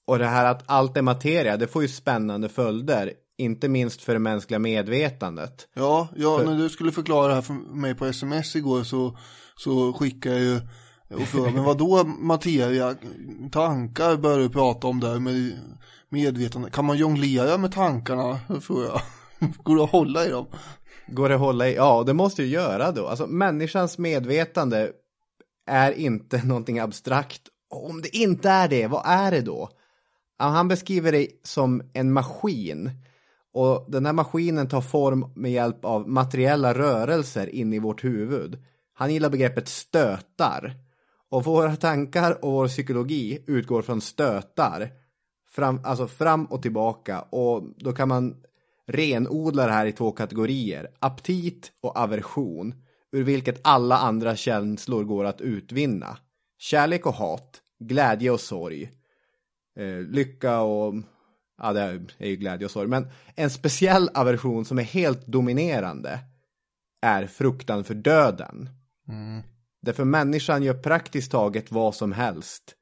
[0.09, 3.13] Och det här att allt är materia, det får ju spännande följder.
[3.39, 5.69] Inte minst för det mänskliga medvetandet.
[5.75, 9.19] Ja, ja För- när du skulle förklara det här för mig på sms igår så,
[9.57, 10.61] så skickade jag ju
[11.17, 12.95] och frågade, men vad då materia,
[13.53, 15.53] tankar börjar du prata om där med
[16.09, 16.71] medvetande.
[16.71, 18.39] Kan man jonglera med tankarna?
[18.61, 19.01] Frågar jag.
[19.65, 20.47] Går det att hålla i dem?
[21.07, 21.75] Går det att hålla i?
[21.75, 23.07] Ja, det måste ju göra då.
[23.09, 24.91] Alltså människans medvetande
[25.67, 27.43] är inte någonting abstrakt.
[27.71, 29.71] Om det inte är det, vad är det då?
[30.39, 32.91] Han beskriver det som en maskin.
[33.53, 38.59] Och den här maskinen tar form med hjälp av materiella rörelser in i vårt huvud.
[38.93, 40.75] Han gillar begreppet stötar.
[41.31, 44.91] Och våra tankar och vår psykologi utgår från stötar.
[45.49, 47.21] Fram, alltså fram och tillbaka.
[47.21, 48.37] Och då kan man
[48.87, 50.89] renodla det här i två kategorier.
[50.99, 52.75] Aptit och aversion.
[53.13, 56.19] Ur vilket alla andra känslor går att utvinna.
[56.59, 57.63] Kärlek och hat.
[57.79, 58.98] Glädje och sorg.
[59.79, 60.95] Eh, lycka och...
[61.63, 61.81] Ja, det
[62.19, 62.89] är ju glädje och sorg.
[62.89, 66.21] Men en speciell aversion som är helt dominerande
[67.03, 68.69] är fruktan för döden.
[69.81, 72.75] Därför människan gör praktiskt taget vad som helst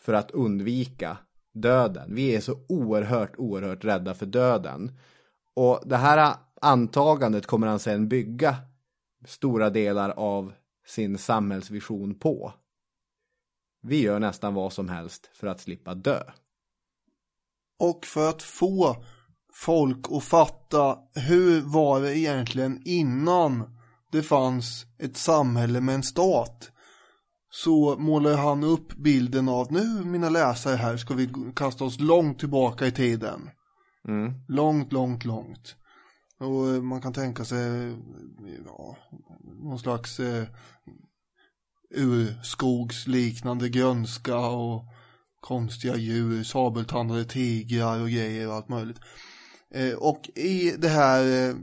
[0.00, 1.16] för att undvika
[1.52, 2.14] döden.
[2.14, 4.98] Vi är så oerhört, oerhört rädda för döden.
[5.54, 8.56] Och det här antagandet kommer han sedan bygga
[9.26, 10.52] stora delar av
[10.86, 12.52] sin samhällsvision på.
[13.82, 16.22] Vi gör nästan vad som helst för att slippa dö.
[17.78, 19.04] Och för att få
[19.52, 23.78] folk att fatta hur var det egentligen innan
[24.12, 26.70] det fanns ett samhälle med en stat
[27.50, 32.38] så målar han upp bilden av nu mina läsare här ska vi kasta oss långt
[32.38, 33.50] tillbaka i tiden.
[34.08, 34.32] Mm.
[34.48, 35.76] Långt, långt, långt.
[36.38, 37.96] Och man kan tänka sig
[38.66, 38.96] ja,
[39.62, 40.44] någon slags eh,
[41.94, 44.84] urskogsliknande grönska och
[45.40, 48.98] konstiga djur, sabeltandade tigrar och grejer och allt möjligt.
[49.74, 51.54] Eh, och i det här, eh,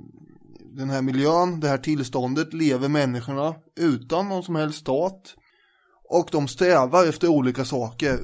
[0.76, 5.36] den här miljön, det här tillståndet lever människorna utan någon som helst stat.
[6.10, 8.20] Och de strävar efter olika saker.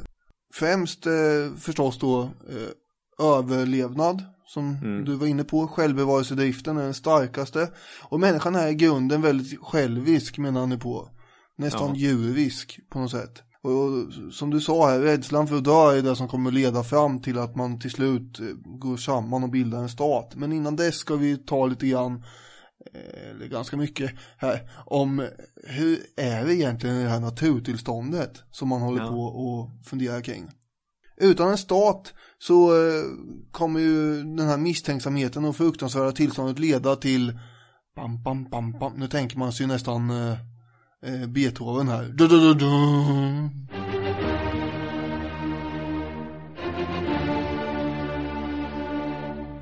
[0.54, 5.68] Främst eh, förstås då eh, överlevnad, som du var inne på.
[5.68, 7.70] Självbevarelsedriften är den starkaste.
[8.02, 11.10] Och människan är i grunden väldigt självisk menar han nu på.
[11.58, 11.96] Nästan Ja.
[11.96, 13.42] djurisk på något sätt.
[13.62, 16.84] Och, och som du sa här, rädslan för att dö är det som kommer leda
[16.84, 18.46] fram till att man till slut eh,
[18.80, 20.34] går samman och bildar en stat.
[20.36, 22.24] Men innan dess ska vi ta lite grann,
[22.94, 25.28] eh, eller ganska mycket här, om
[25.64, 29.10] hur är det egentligen i det här naturtillståndet som man håller Ja.
[29.10, 30.50] på och funderar kring.
[31.18, 33.04] Utan en stat så eh,
[33.52, 37.40] kommer ju den här misstänksamheten och fruktansvärda tillståndet leda till
[37.96, 38.94] bam, bam, bam, bam.
[38.98, 40.10] Nu tänker man sig ju nästan
[41.06, 42.04] eh, Beethoven här.
[42.04, 42.66] Du, du, du.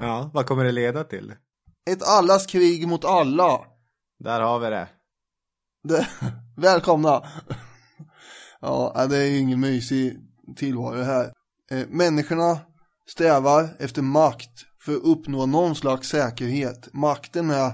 [0.01, 1.34] Ja, vad kommer det leda till?
[1.89, 3.60] Ett allas krig mot alla.
[4.19, 4.88] Där har vi det.
[5.84, 6.08] Det,
[6.58, 7.23] välkomna.
[8.62, 10.17] Ja, det är ju ingen mysig
[10.56, 11.32] tillvaro här.
[11.71, 12.60] Eh, människorna
[13.10, 16.93] strävar efter makt för att uppnå någon slags säkerhet.
[16.93, 17.73] Makten är,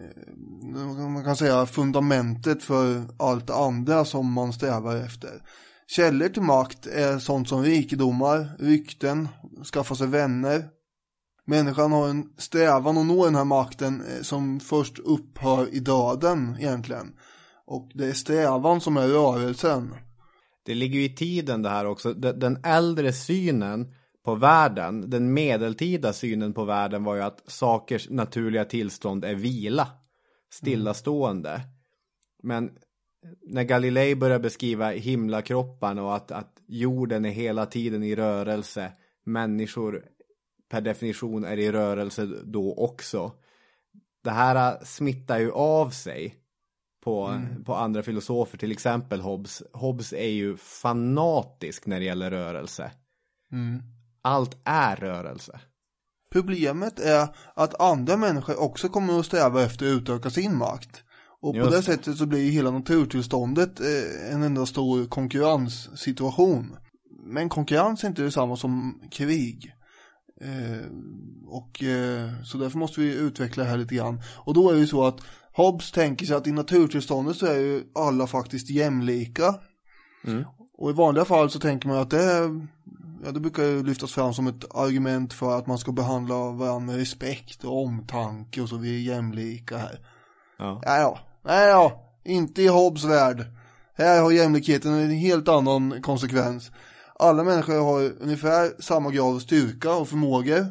[0.00, 5.42] Eh, man kan säga, fundamentet för allt det andra som man strävar efter.
[5.86, 9.28] Källor till makt är sånt som rikedomar, rykten,
[9.72, 10.68] skaffa sig vänner.
[11.46, 16.56] Människan har en strävan att nå den här makten eh, som först upphör i döden
[16.60, 17.12] egentligen.
[17.66, 19.94] Och det är strävan som är rörelsen.
[20.66, 22.14] Det ligger ju i tiden det här också.
[22.14, 28.64] Den äldre synen på världen, den medeltida synen på världen var ju att sakers naturliga
[28.64, 29.88] tillstånd är vila.
[30.52, 31.60] stillastående.
[32.42, 32.70] Men
[33.42, 38.92] när Galilei börjar beskriva himlakropparna och att, att jorden är hela tiden i rörelse,
[39.24, 40.04] människor
[40.68, 43.32] per definition är i rörelse då också.
[44.24, 46.34] Det här smittar ju av sig
[47.04, 47.64] på, Mm.
[47.64, 49.62] på andra filosofer, till exempel Hobbes.
[49.72, 52.90] Hobbes är ju fanatisk när det gäller rörelse.
[53.52, 53.82] Mm.
[54.24, 55.60] Allt är rörelse.
[56.32, 61.04] Problemet är att andra människor också kommer att sträva efter att utöka sin makt.
[61.40, 61.82] Och på Just det det.
[61.82, 66.76] sättet så blir ju hela naturtillståndet eh, en enda stor konkurrenssituation.
[67.26, 69.72] Men konkurrens är inte detsamma som krig.
[70.40, 70.86] Eh,
[71.46, 74.20] och eh, så därför måste vi utveckla det här lite grann.
[74.36, 75.20] Och då är det ju så att
[75.52, 79.54] Hobbes tänker sig att i naturtillståndet så är ju alla faktiskt jämlika.
[80.26, 80.44] Mm.
[80.78, 82.66] Och i vanliga fall så tänker man att det, är-
[83.24, 86.92] ja, det brukar ju lyftas fram som ett argument för att man ska behandla varandra
[86.92, 89.98] med respekt och omtanke och så, vi är jämlika här.
[90.58, 90.80] Ja.
[90.84, 93.46] Ja, ja, nej ja, inte i Hobbes värld.
[93.96, 96.70] Här har jämlikheten en helt annan konsekvens.
[97.18, 100.66] Alla människor har ungefär samma grad av styrka och förmågor.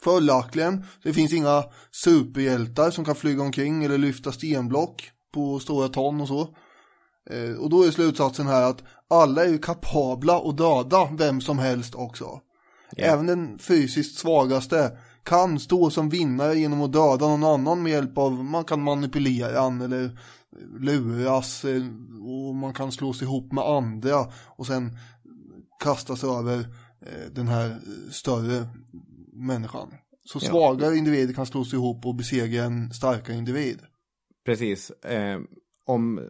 [0.00, 6.20] Följaktligen, det finns inga superhjältar som kan flyga omkring eller lyfta stenblock på stora ton
[6.20, 6.56] och så.
[7.30, 11.58] Eh, Och då är slutsatsen här att alla är ju kapabla att döda vem som
[11.58, 12.40] helst också.
[12.96, 18.18] Även den fysiskt svagaste kan stå som vinnare genom att döda någon annan med hjälp
[18.18, 20.18] av, man kan manipulera han eller
[20.80, 21.82] luras eh,
[22.48, 24.98] och man kan slås ihop med andra och sen
[25.82, 26.58] kastas över
[27.06, 27.80] eh, den här
[28.10, 28.66] större
[29.32, 29.88] människan.
[30.24, 30.48] Så Ja.
[30.48, 33.78] svagare individer kan slås ihop och besegra en starkare individ.
[34.44, 34.90] Precis.
[34.90, 35.40] Eh,
[35.86, 36.20] om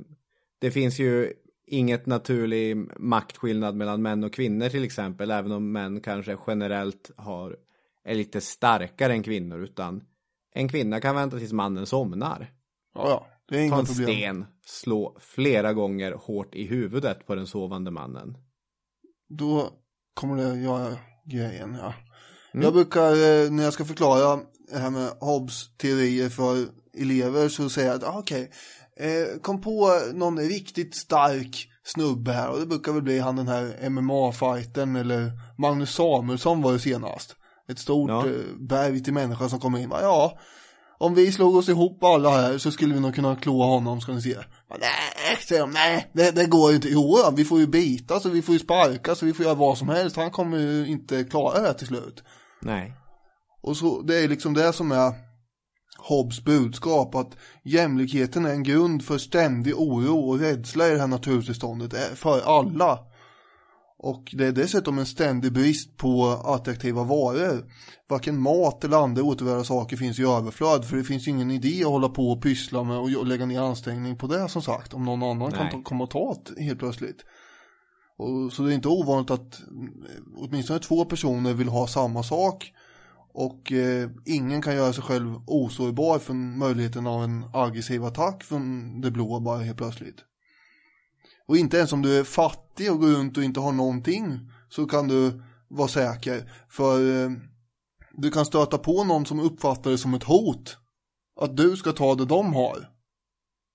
[0.62, 1.32] det finns ju
[1.66, 7.56] inget naturlig maktskillnad mellan män och kvinnor till exempel, även om män kanske generellt har,
[8.04, 10.02] är lite starkare än kvinnor, utan
[10.54, 12.52] en kvinna kan vänta tills mannen somnar.
[12.94, 14.06] Ja, ja, det är Ta inga en problem.
[14.06, 18.36] sten, slå flera gånger hårt i huvudet på den sovande mannen.
[19.28, 19.70] Då
[20.14, 21.94] kommer det göra grejen, ja.
[22.54, 22.64] Mm.
[22.64, 24.40] Jag brukar, eh, när jag ska förklara
[24.72, 26.66] det här med Hobbes teorier för
[26.98, 28.50] elever så säger jag att, ah, okej,
[29.00, 33.48] eh, kom på någon riktigt stark snubbe här och det brukar väl bli han den
[33.48, 37.36] här MMA-fighten eller Magnus Samuelsson var det senast.
[37.68, 38.26] Ett stort Ja.
[38.26, 38.32] eh,
[38.68, 40.38] berg till människa som kommer in, bara, ja,
[40.98, 44.12] om vi slog oss ihop alla här så skulle vi nog kunna klå honom ska
[44.12, 44.36] ni se.
[44.80, 46.88] Nej, säger de, nej, det, det går ju inte.
[46.88, 49.78] Jo, vi får ju bita så vi får ju sparka så vi får göra vad
[49.78, 50.16] som helst.
[50.16, 52.22] Han kommer ju inte klara det här till slut.
[52.62, 52.94] Nej.
[53.62, 55.12] Och så, det är liksom det som är
[56.02, 61.06] Hobbes budskap, att jämlikheten är en grund för ständig oro och rädsla i det här
[61.06, 62.98] naturtillståndet eh, för alla.
[63.98, 67.70] Och det är dessutom en ständig brist på attraktiva varor.
[68.08, 71.90] Varken mat eller andra återvärda saker finns i överflöd, för det finns ingen idé att
[71.90, 75.22] hålla på och pyssla med och lägga ner ansträngning på det som sagt, om någon
[75.22, 75.72] annan kan Nej.
[75.72, 77.24] ta, komma och ta det helt plötsligt.
[78.16, 79.92] Och, så det är inte ovanligt att mm,
[80.36, 82.72] åtminstone två personer vill ha samma sak
[83.32, 89.00] och eh, ingen kan göra sig själv osårbar för möjligheten av en aggressiv attack från
[89.00, 90.24] det blå bara helt plötsligt.
[91.46, 94.86] Och inte ens om du är fattig och går runt och inte har någonting så
[94.86, 96.52] kan du vara säker.
[96.68, 97.30] För eh,
[98.12, 100.76] du kan stöta på någon som uppfattar det som ett hot.
[101.40, 102.88] Att du ska ta det de har.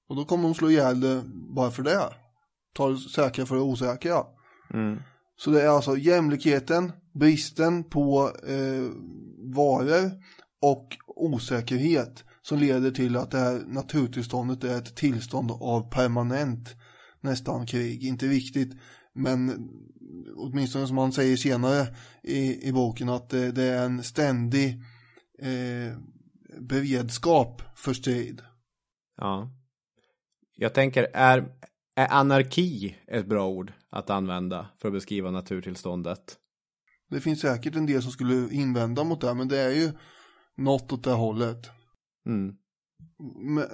[0.09, 1.21] Och då kommer de slå ihjäl dig
[1.55, 2.09] bara för det.
[2.73, 4.23] Ta det säkra för det osäkra.
[4.73, 4.99] Mm.
[5.37, 8.91] Så det är alltså jämlikheten, bristen på eh,
[9.55, 10.11] varor
[10.61, 16.75] och osäkerhet som leder till att det här naturtillståndet är ett tillstånd av permanent
[17.21, 18.03] nästan krig.
[18.03, 18.73] Inte riktigt,
[19.13, 19.69] men
[20.35, 21.87] åtminstone som man säger senare
[22.23, 24.69] i, i boken att det, det är en ständig
[25.39, 25.97] eh,
[26.59, 28.41] beredskap för strid.
[29.17, 29.51] Ja.
[30.55, 31.47] Jag tänker, är,
[31.97, 36.37] är anarki ett bra ord att använda för att beskriva naturtillståndet?
[37.09, 39.91] Det finns säkert en del som skulle invända mot det, men det är ju
[40.57, 41.69] något åt det hållet.
[42.25, 42.55] Mm.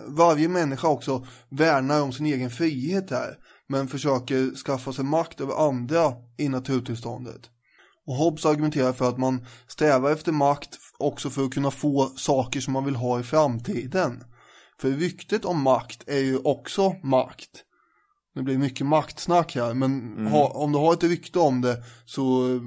[0.08, 3.38] Varje människa också värnar om sin egen frihet här,
[3.68, 7.50] men försöker skaffa sig makt över andra i naturtillståndet.
[8.06, 12.60] Och Hobbes argumenterar för att man strävar efter makt också för att kunna få saker
[12.60, 14.24] som man vill ha i framtiden.
[14.80, 17.66] För ryktet om makt är ju också makt.
[18.36, 22.60] Det blir mycket maktsnack här, men ha, om du har ett rykte om det så,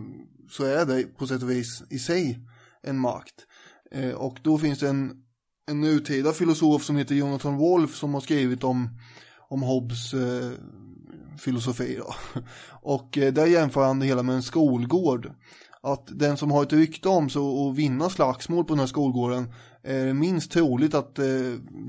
[0.51, 2.39] så är det på sätt och vis i sig
[2.83, 3.35] en makt.
[3.91, 5.13] Eh, och då finns det en,
[5.71, 8.89] en nutida filosof som heter Jonathan Wolff som har skrivit om,
[9.49, 10.51] om Hobbes eh,
[11.39, 11.99] filosofi.
[11.99, 12.41] Då.
[12.83, 15.31] Och eh, där jämför han det hela med en skolgård.
[15.83, 19.53] Att den som har ett rykte om sig att vinna slagsmål på den här skolgården
[19.83, 21.27] är minst troligt att eh,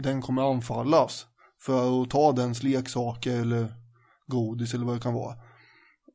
[0.04, 1.26] den kommer anfallas
[1.62, 3.74] för att ta dens leksaker eller
[4.28, 5.36] godis eller vad det kan vara.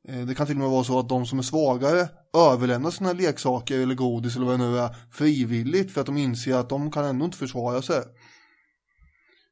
[0.08, 3.12] Eh, det kan till och med vara så att de som är svagare överlämnar sina
[3.12, 6.90] leksaker eller godis eller vad det nu är frivilligt för att de inser att de
[6.90, 8.02] kan ändå inte försvara sig.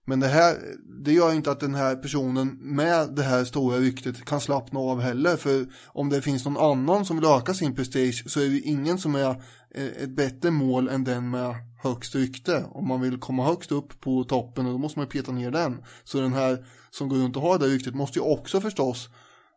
[0.07, 0.57] Men det här,
[1.05, 5.01] det gör inte att den här personen med det här stora ryktet kan slappna av
[5.01, 5.36] heller.
[5.36, 8.99] För om det finns någon annan som vill öka sin prestige så är det ingen
[8.99, 9.43] som är
[9.75, 12.64] ett bättre mål än den med högst rykte.
[12.71, 15.85] Om man vill komma högst upp på toppen då måste man peta ner den.
[16.05, 19.09] Så den här som går runt och har det ryktet måste ju också förstås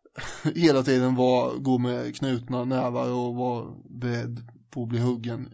[0.55, 5.49] hela tiden vara, gå med knutna nävar och vara beredd på att bli huggen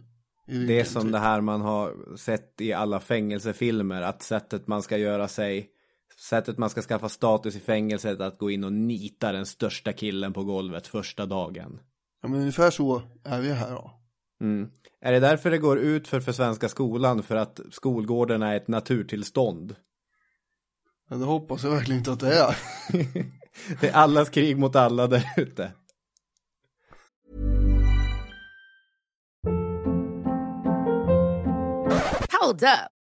[0.50, 4.96] det är som det här man har sett i alla fängelsefilmer, att sättet man ska
[4.96, 5.68] göra sig,
[6.28, 10.32] sättet man ska skaffa status i fängelset, att gå in och nita den största killen
[10.32, 11.80] på golvet första dagen.
[12.22, 13.99] Ja men ungefär så är vi här då.
[14.40, 14.70] Mm.
[15.00, 18.68] Är det därför det går ut för, för svenska skolan, för att skolgården är ett
[18.68, 19.76] naturtillstånd?
[21.08, 22.56] Ja, det hoppas jag verkligen inte att det är.
[23.80, 25.72] det är allas krig mot alla där ute.
[32.40, 32.99] Hold up.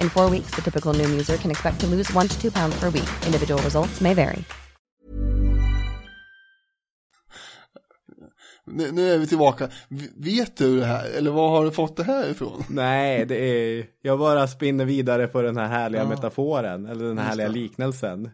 [0.00, 2.80] In four weeks, the typical Noom user can expect to lose one to two pounds
[2.80, 3.08] per week.
[3.26, 4.44] Individual results may vary.
[8.68, 9.70] Nu, nu är vi tillbaka.
[10.16, 11.04] Vet du det här?
[11.10, 12.64] Eller var har du fått det här ifrån?
[12.68, 16.08] Nej, det är, jag bara spinner vidare på den här härliga Ja.
[16.08, 18.30] metaforen, eller den här härliga liknelsen.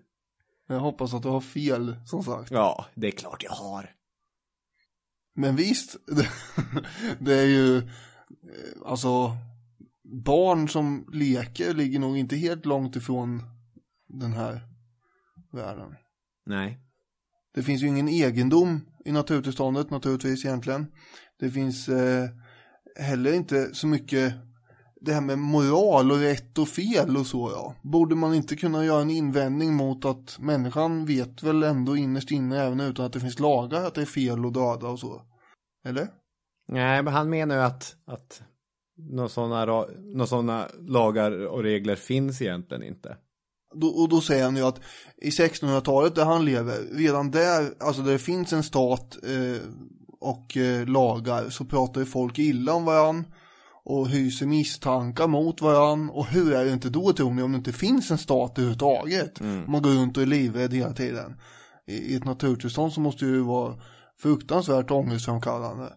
[0.69, 2.51] Jag hoppas att du har fel, som sagt.
[2.51, 3.91] Ja, det är klart jag har.
[5.35, 6.29] Men visst, det,
[7.19, 7.83] det är ju, eh,
[8.87, 9.37] alltså,
[10.13, 13.43] barn som leker ligger nog inte helt långt ifrån
[14.09, 14.61] den här
[15.53, 15.95] världen.
[16.47, 16.79] Nej.
[17.55, 20.87] Det finns ju ingen egendom i naturtillståndet naturligtvis egentligen.
[21.39, 22.29] Det finns eh,
[22.97, 24.35] heller inte så mycket
[25.01, 27.75] det här med moral och rätt och fel och så ja.
[27.83, 32.63] Borde man inte kunna göra en invändning mot att människan vet väl ändå innerst inne
[32.63, 35.23] även utan att det finns lagar att det är fel att döda och så.
[35.85, 36.09] Eller?
[36.69, 38.43] Nej, men han menar ju att, att
[38.97, 43.17] några sådana, ra- några sådana lagar och regler finns egentligen inte.
[43.75, 44.81] Då, och då säger han ju att
[45.23, 49.63] i 1600-talet där han lever, redan där, alltså där det finns en stat eh,
[50.21, 53.25] och eh, lagar så pratar ju folk illa om varann
[53.85, 57.59] och hyser misstankar mot varann och hur är det inte då tror ni om det
[57.59, 59.41] inte finns en stat överhuvudtaget?
[59.67, 61.35] Om man går runt och är livrädd hela tiden.
[61.87, 63.75] I, I ett naturtillstånd så måste det ju vara
[64.23, 65.93] fruktansvärt ångestframkallande.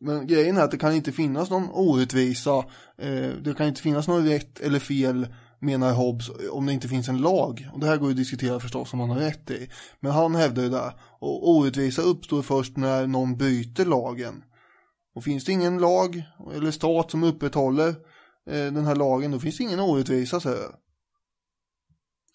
[0.00, 2.58] Men grejen är att det kan inte finnas någon orättvisa,
[2.98, 5.26] eh, det kan inte finnas någon rätt eller fel
[5.60, 7.68] menar Hobbes om det inte finns en lag.
[7.72, 9.70] Och det här går ju att diskutera förstås om han har rätt i.
[10.00, 10.94] Men han hävdar ju det.
[11.18, 14.44] Och orättvisa uppstår först när någon bryter lagen.
[15.14, 16.22] Och finns det ingen lag
[16.54, 17.88] eller stat som upprätthåller
[18.50, 20.74] eh, den här lagen då finns det ingen orättvisa säger jag.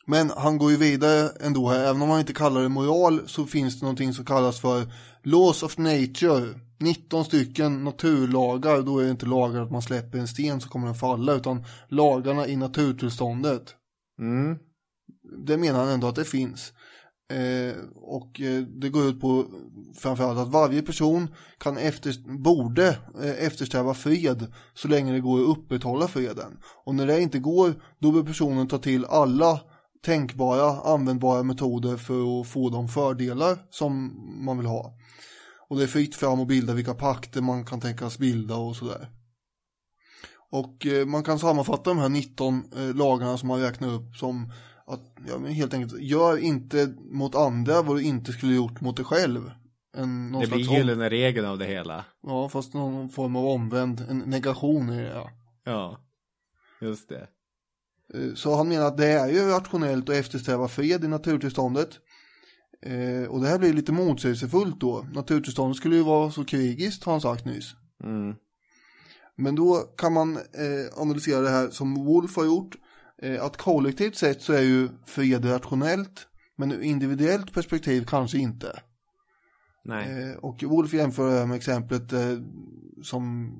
[0.06, 3.46] Men han går ju vidare ändå här, även om han inte kallar det moral så
[3.46, 4.92] finns det någonting som kallas för
[5.24, 6.60] Laws of Nature.
[6.80, 10.86] 19 stycken naturlagar, då är det inte lagar att man släpper en sten så kommer
[10.86, 13.76] den falla, utan lagarna i naturtillståndet.
[14.20, 14.58] Mm.
[15.46, 16.74] Det menar han ändå att det finns.
[17.34, 19.46] Eh, och eh, det går ut på
[19.96, 22.88] framförallt att varje person kan efter, borde
[23.22, 26.58] eh, eftersträva fred så länge det går att upprätthålla freden.
[26.86, 29.60] Och när det inte går, då bör personen ta till alla
[30.04, 34.14] tänkbara, användbara metoder för att få de fördelar som
[34.46, 34.94] man vill ha.
[35.68, 39.08] Och det är fritt fram att bilda vilka pakter man kan tänkas bilda och sådär.
[40.50, 44.52] Och eh, man kan sammanfatta de här 19 eh, lagarna som man räknar upp som
[44.86, 49.06] att, ja, helt enkelt, gör inte mot andra vad du inte skulle gjort mot dig
[49.06, 49.52] själv.
[49.98, 52.06] En, någon Det blir gyllene regeln av det hela.
[52.24, 55.30] Ja, fast någon form av omvänd, en negation i det.
[55.64, 56.00] Ja,
[56.82, 57.28] just det.
[58.14, 61.90] Eh, Så han menar att det är ju rationellt att eftersträva fred i naturtillståndet.
[62.82, 65.06] Eh, Och det här blir lite motsägelsefullt då.
[65.14, 67.76] Naturtillståndet skulle ju vara så krigiskt har han sagt nyss.
[68.04, 68.36] Mm.
[69.36, 72.76] Men då kan man eh, analysera det här som Wolf har gjort.
[73.40, 76.28] Att kollektivt sett så är ju fred rationellt.
[76.58, 78.80] Men ur individuellt perspektiv kanske inte.
[79.86, 80.36] Nej.
[80.36, 82.14] Och Wolf jämför det här med exemplet
[83.04, 83.52] som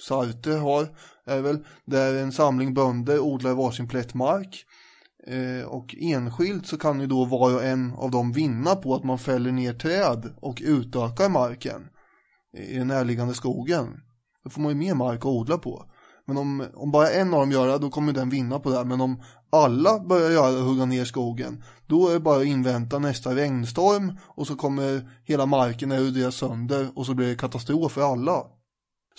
[0.00, 0.88] Sartre har,
[1.26, 4.64] är väl, där en samling bönder odlar varsin plätt mark.
[5.26, 9.04] Eh, och enskilt så kan ju då var och en av dem vinna på att
[9.04, 11.88] man fäller ner träd och utökar marken
[12.58, 14.00] i den närliggande skogen.
[14.44, 15.84] Då får man ju mer mark att odla på.
[16.26, 18.76] Men om, om bara en av dem gör det, då kommer den vinna på det.
[18.76, 18.84] här.
[18.84, 22.46] Men om alla börjar göra det och hugga ner skogen, då är det bara att
[22.46, 27.92] invänta nästa regnstorm och så kommer hela marken erodera sönder och så blir det katastrof
[27.92, 28.44] för alla.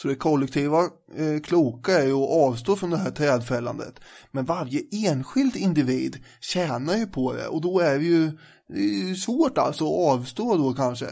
[0.01, 0.79] Så det kollektiva
[1.15, 3.99] eh, kloka är ju att avstå från det här trädfällandet.
[4.31, 8.31] Men varje enskild individ tjänar ju på det och då är det ju,
[8.67, 11.07] det är ju svårt alltså att avstå då kanske.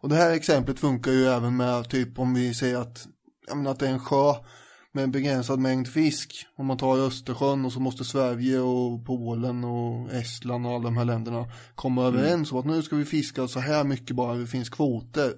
[0.00, 3.06] Och det här exemplet funkar ju även med typ om vi säger att,
[3.48, 4.34] jag menar att det är en sjö
[4.92, 6.46] med en begränsad mängd fisk.
[6.56, 10.96] Om man tar Östersjön och så måste Sverige och Polen och Estland och alla de
[10.96, 14.46] här länderna komma överens om att nu ska vi fiska så här mycket bara det
[14.46, 15.32] finns kvoter.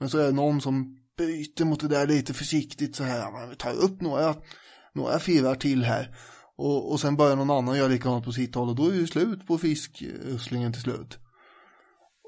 [0.00, 3.32] Men så är det någon som byter mot det där lite försiktigt så här.
[3.32, 4.34] Man tar upp några,
[4.94, 6.16] några firar till här.
[6.56, 8.96] Och, och sen börjar någon annan göra likadant på sitt håll och då är det
[8.96, 11.18] ju slut på fiskusslingen till slut.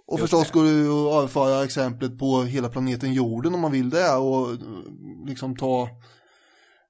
[0.06, 0.52] Och Just förstås det.
[0.52, 4.56] går det att överföra exemplet på hela planeten jorden om man vill det och
[5.26, 5.88] liksom ta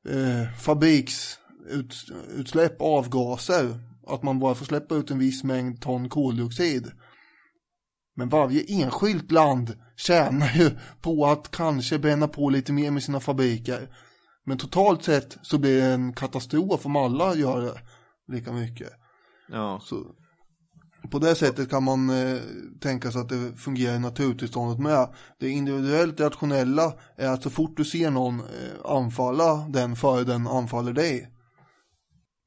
[0.08, 3.80] eh, fabriksutsläpp, avgaser.
[4.06, 6.90] Att man bara får släppa ut en viss mängd ton koldioxid.
[8.18, 13.20] Men varje enskilt land tjänar ju på att kanske bränna på lite mer med sina
[13.20, 13.88] fabriker.
[14.44, 17.80] Men totalt sett så blir det en katastrof om alla gör det
[18.32, 18.88] lika mycket.
[19.48, 19.80] Ja.
[19.84, 19.96] Så
[21.10, 22.38] på det sättet kan man eh,
[22.80, 25.08] tänka sig att det fungerar i naturtillståndet med.
[25.40, 30.46] Det individuellt rationella är att så fort du ser någon eh, anfalla den före den
[30.46, 31.32] anfaller dig.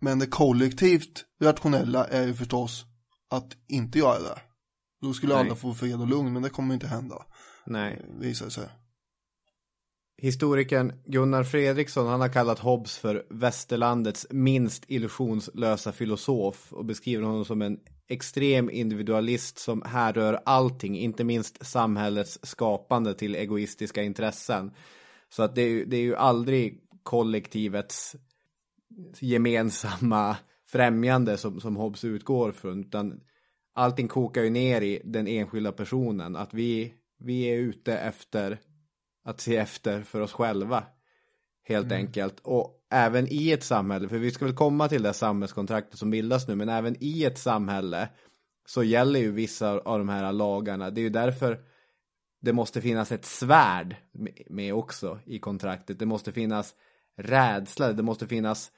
[0.01, 2.86] Men det kollektivt rationella är ju förstås
[3.30, 4.51] att inte göra det.
[5.02, 5.45] Då skulle Nej.
[5.45, 7.26] alla få fred och lugn, men det kommer inte hända,
[7.66, 8.06] Nej.
[8.20, 8.70] visar det sig.
[10.18, 17.45] Historikern Gunnar Fredriksson han har kallat Hobbes för västerlandets minst illusionslösa filosof och beskriver honom
[17.45, 24.72] som en extrem individualist som härrör allting, inte minst samhällets skapande till egoistiska intressen.
[25.30, 28.16] Så att det är ju, det är ju aldrig kollektivets
[29.20, 30.38] gemensamma
[30.68, 33.22] främjande som, som Hobbes utgår från, utan
[33.74, 38.59] allting kokar ju ner i den enskilda personen, att vi, vi är ute efter
[39.24, 40.84] att se efter för oss själva.
[41.63, 42.39] Helt enkelt.
[42.39, 46.47] Och även i ett samhälle, för vi ska väl komma till det samhällskontraktet som bildas
[46.47, 48.09] nu, men även i ett samhälle
[48.65, 50.89] så gäller ju vissa av de här lagarna.
[50.89, 51.63] Det är ju därför
[52.41, 55.99] det måste finnas ett svärd med- med också i kontraktet.
[55.99, 56.76] Det måste finnas
[57.17, 58.72] rädsla, det måste finnas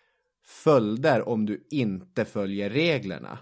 [0.43, 3.39] följder om du inte följer reglerna.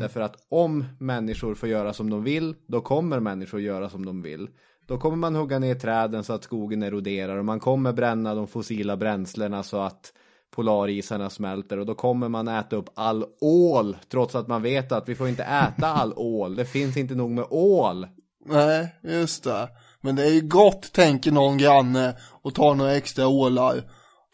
[0.00, 4.22] Därför att om människor får göra som de vill, då kommer människor göra som de
[4.22, 4.48] vill.
[4.86, 8.46] Då kommer man hugga ner träden så att skogen eroderar och man kommer bränna de
[8.46, 10.12] fossila bränslena så att
[10.50, 15.08] polarisarna smälter och då kommer man äta upp all ål trots att man vet att
[15.08, 16.56] vi får inte äta all ål.
[16.56, 18.06] Det finns inte nog med ål.
[18.46, 19.68] Nej, just det.
[20.00, 23.82] Men det är ju gott, tänker någon granne och tar några extra ålar.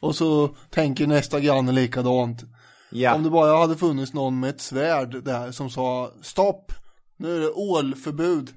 [0.01, 2.45] Och så tänker nästa granne likadant.
[2.91, 6.73] Ja, Om det bara hade funnits någon med ett svärd där som sa stopp,
[7.17, 8.51] nu är det ålförbud.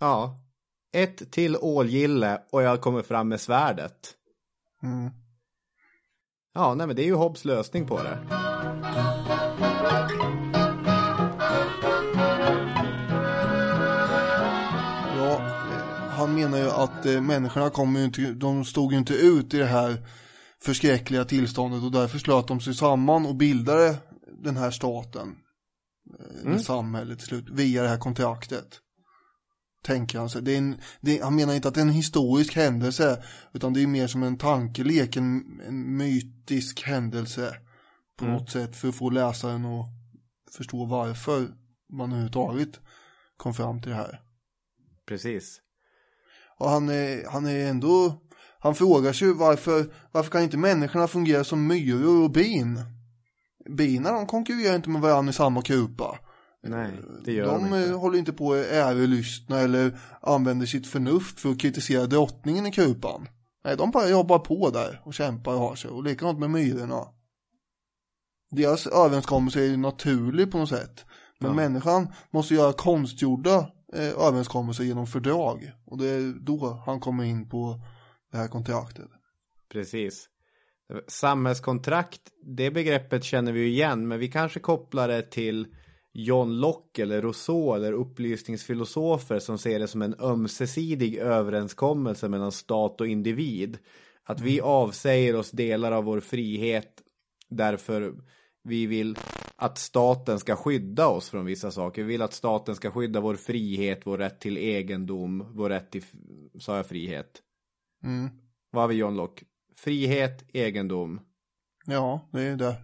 [0.00, 0.40] ja.
[0.96, 4.14] Ett till ålgille och jag kommer fram med svärdet.
[4.82, 5.10] Mm.
[6.54, 8.18] Ja, nej men det är ju Hobbes lösning på det.
[15.18, 15.38] Ja,
[16.10, 19.58] han menar ju att eh, människorna kommer ju inte, de stod ju inte ut i
[19.58, 19.96] det här
[20.64, 23.96] förskräckliga tillståndet och därför slöt de sig samman och bildade
[24.42, 25.36] den här staten,
[26.18, 28.80] eh, det samhället till slut, via det här kontraktet.
[29.82, 30.42] Tänker han sig.
[30.42, 33.82] Det är en, det han menar inte att det är en historisk händelse, utan det
[33.82, 37.56] är mer som en tankelek, en, en mytisk händelse
[38.18, 39.86] på något sätt för att få läsaren att
[40.56, 41.48] förstå varför
[41.92, 42.80] man överhuvudtaget
[43.36, 44.20] kom fram till det här.
[45.06, 45.60] Precis.
[46.58, 48.23] Och han är, han är ändå,
[48.64, 52.80] han frågar sig varför, varför kan inte människorna fungera som myror och bin?
[53.76, 56.18] Bina de konkurrerar inte med varandra i samma kupa.
[56.66, 56.90] Nej,
[57.24, 57.90] det gör de de, inte.
[57.90, 62.72] eh, håller inte på att ärelystna eller använder sitt förnuft för att kritisera drottningen i
[62.72, 63.28] kupan.
[63.64, 65.90] Nej, de bara jobbar på där och kämpar och har sig.
[65.90, 67.00] Och likadant med myrorna.
[68.50, 71.04] Deras överenskommelse är ju naturlig på något sätt.
[71.40, 71.54] Men Ja.
[71.56, 73.56] människan måste göra konstgjorda
[73.94, 75.72] eh, överenskommelser genom fördrag.
[75.86, 77.80] Och det är då han kommer in på
[78.34, 79.10] det här kontraktet.
[79.68, 80.28] Precis.
[81.06, 85.66] Samhällskontrakt, det begreppet känner vi ju igen, men vi kanske kopplar det till
[86.12, 93.00] John Locke eller Rousseau eller upplysningsfilosofer som ser det som en ömsesidig överenskommelse mellan stat
[93.00, 93.78] och individ.
[94.24, 97.02] Att vi avsäger oss delar av vår frihet
[97.48, 98.14] därför
[98.62, 99.16] vi vill
[99.56, 102.02] att staten ska skydda oss från vissa saker.
[102.02, 106.04] Vi vill att staten ska skydda vår frihet, vår rätt till egendom, vår rätt till,
[106.60, 107.42] sa jag frihet?
[108.04, 108.30] Mm.
[108.70, 109.44] Vad har vi John Locke?
[109.76, 111.20] Frihet, egendom
[111.86, 112.76] Ja, det är det.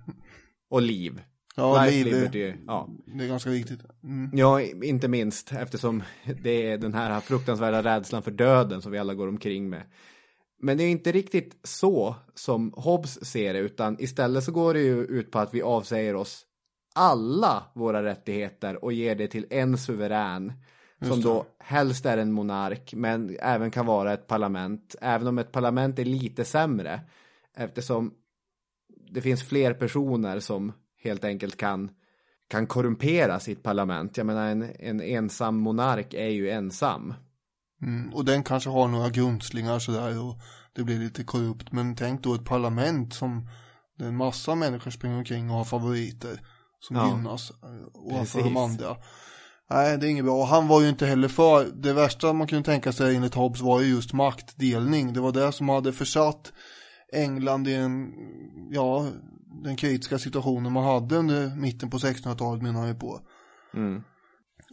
[0.71, 1.23] och liv.
[1.57, 2.89] Ja, Life, liv är, liberty, ja.
[3.07, 3.81] det är ganska viktigt.
[4.05, 4.31] Mm.
[4.33, 6.03] ja, inte minst eftersom
[6.43, 9.83] det är den här fruktansvärda rädslan för döden som vi alla går omkring med.
[10.63, 14.81] Men det är inte riktigt så som Hobbes ser det, utan istället så går det
[14.81, 16.47] ju ut på att vi avsäger oss
[16.95, 20.53] alla våra rättigheter och ger det till en suverän
[21.09, 24.97] som då helst är en monark men även kan vara ett parlament.
[25.01, 27.01] Även om ett parlament är lite sämre
[27.57, 28.15] eftersom
[29.11, 30.73] det finns fler personer som
[31.03, 31.91] helt enkelt kan
[32.49, 34.17] kan korrumpera sitt parlament.
[34.17, 37.15] Jag menar en, en ensam monark är ju ensam.
[37.83, 38.15] Mm.
[38.15, 40.39] Och den kanske har några grundslingar sådär och
[40.73, 41.73] det blir lite korrupt.
[41.73, 43.49] Men tänk då ett parlament som
[43.99, 46.41] det är en massa människor springer omkring och har favoriter
[46.81, 47.09] som Ja.
[47.09, 48.97] gynnas eh, ovanför de andra.
[49.71, 50.35] Nej, det är inget bra.
[50.35, 53.61] Och han var ju inte heller för, det värsta man kunde tänka sig enligt Hobbes
[53.61, 55.13] var ju just maktdelning.
[55.13, 56.53] Det var det som hade försatt
[57.13, 58.13] England i en,
[58.71, 59.07] ja,
[59.63, 63.21] den kritiska situationen man hade under mitten på 1600-talet menar jag på.
[63.75, 64.03] Mm.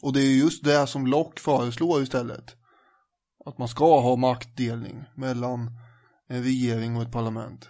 [0.02, 2.56] Och det är just det som Locke föreslår istället.
[3.46, 5.72] Att man ska ha maktdelning mellan
[6.30, 7.70] en regering och ett parlament.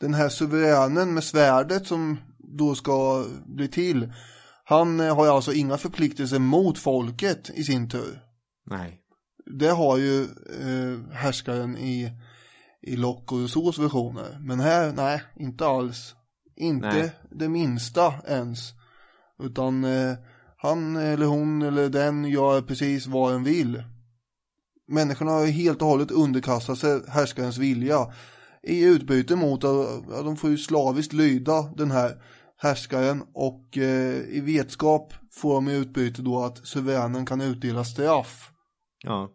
[0.00, 4.12] Den här suveränen med svärdet som då ska bli till.
[4.72, 8.20] Han eh, har ju alltså inga förpliktelser mot folket i sin tur.
[8.66, 8.98] Nej.
[9.60, 10.22] Det har ju
[10.60, 12.12] eh, härskaren i,
[12.82, 14.38] i Locke och Rousseaus versioner.
[14.40, 16.14] Men här, nej, inte alls.
[16.56, 17.12] Inte Nej.
[17.30, 18.72] det minsta ens.
[19.42, 20.14] Utan eh,
[20.56, 23.82] han eller hon eller den gör precis vad den vill.
[24.88, 28.12] Människorna har ju helt och hållet underkastat sig härskarens vilja.
[28.62, 32.22] I utbyte mot att ja, de får ju slaviskt lyda den här
[32.62, 38.50] härskaren och eh, i vetskap får de i utbyte då att suveränen kan utdela straff
[39.04, 39.30] Ja.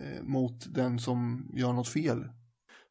[0.00, 2.24] eh, mot den som gör något fel.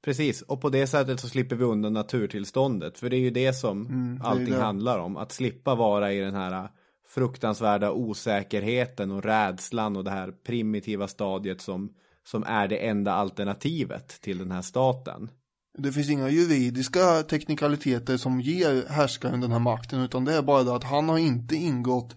[0.05, 2.99] Precis, och på det sättet så slipper vi undan naturtillståndet.
[2.99, 4.61] För det är ju det som Mm, det allting det.
[4.61, 5.17] handlar om.
[5.17, 6.69] Att slippa vara i den här
[7.07, 14.07] fruktansvärda osäkerheten och rädslan och det här primitiva stadiet som, som är det enda alternativet
[14.21, 15.29] till den här staten.
[15.78, 20.63] Det finns inga juridiska teknikaliteter som ger härskaren den här makten utan det är bara
[20.63, 22.15] det att han har inte ingått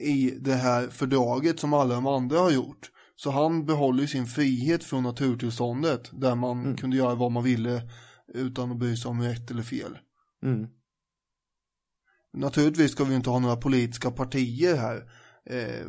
[0.00, 2.90] i det här fördraget som alla de andra har gjort.
[3.16, 7.82] Så han behåller sin frihet från naturtillståndet där man kunde göra vad man ville
[8.34, 9.98] utan att bry sig om rätt eller fel.
[10.42, 10.66] Mm.
[12.32, 14.96] Naturligtvis ska vi inte ha några politiska partier här.
[15.46, 15.86] Eh,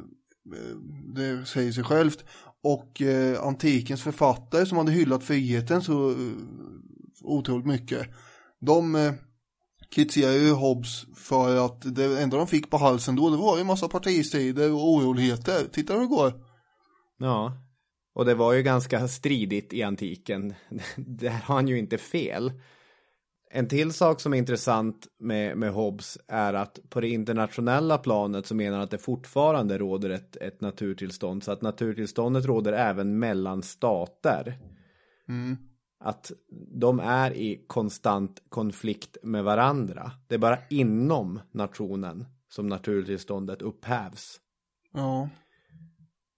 [1.16, 2.26] det säger sig självt.
[2.64, 6.16] Och eh, antikens författare som hade hyllat friheten så eh,
[7.24, 8.08] otroligt mycket.
[8.60, 9.14] De eh,
[9.96, 13.62] kritiserar ju Hobbes för att det enda de fick på halsen då det var ju
[13.62, 15.68] en massa partistrider och oroligheter.
[15.72, 16.34] Titta hur det går.
[17.18, 17.58] Ja,
[18.16, 20.54] och det var ju ganska stridigt i antiken.
[20.96, 22.52] Där har han ju inte fel.
[23.56, 28.46] En till sak som är intressant med, med Hobbes är att på det internationella planet
[28.46, 31.44] så menar han att det fortfarande råder ett, ett naturtillstånd.
[31.44, 34.60] Så att naturtillståndet råder även mellan stater.
[35.30, 35.58] Mm.
[36.06, 36.32] Att
[36.80, 40.12] de är i konstant konflikt med varandra.
[40.28, 44.40] Det är bara inom nationen som naturtillståndet upphävs.
[44.94, 45.30] Ja.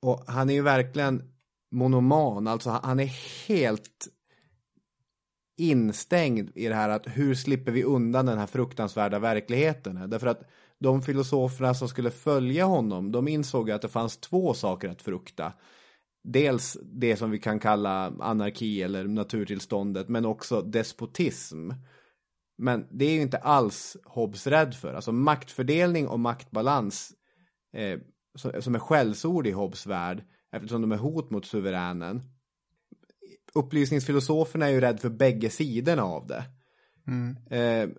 [0.01, 1.23] Och han är ju verkligen
[1.71, 3.11] monoman, alltså han är
[3.47, 4.07] helt
[5.57, 10.09] instängd i det här att hur slipper vi undan den här fruktansvärda verkligheten?
[10.09, 10.41] Därför att
[10.79, 15.53] de filosoferna som skulle följa honom, de insåg att det fanns två saker att frukta.
[16.27, 21.71] Dels det som vi kan kalla anarki eller naturtillståndet, men också despotism.
[22.57, 24.93] Men det är ju inte alls Hobbes rädd för.
[24.93, 27.13] Alltså maktfördelning och maktbalans
[27.73, 27.99] eh,
[28.35, 32.21] som, är skällsord i Hobbes värld eftersom de är hot mot suveränen.
[33.53, 36.43] Upplysningsfilosoferna är ju rädd för bägge sidorna av det.
[37.55, 37.89] Eh,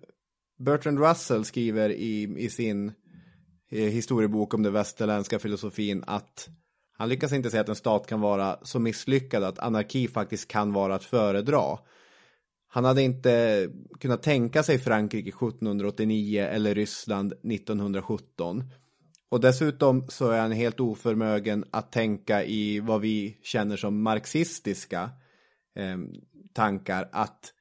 [0.57, 2.91] Bertrand Russell skriver i, i sin
[3.69, 6.49] eh, historiebok om den västerländska filosofin att
[6.97, 10.73] han lyckas inte säga att en stat kan vara så misslyckad att anarki faktiskt kan
[10.73, 11.77] vara att föredra.
[12.67, 13.67] Han hade inte
[13.99, 18.63] kunnat tänka sig Frankrike 1789 eller Ryssland 1917.
[19.29, 25.09] Och dessutom så är han helt oförmögen att tänka i vad vi känner som marxistiska
[25.75, 25.97] eh,
[26.53, 27.53] tankar att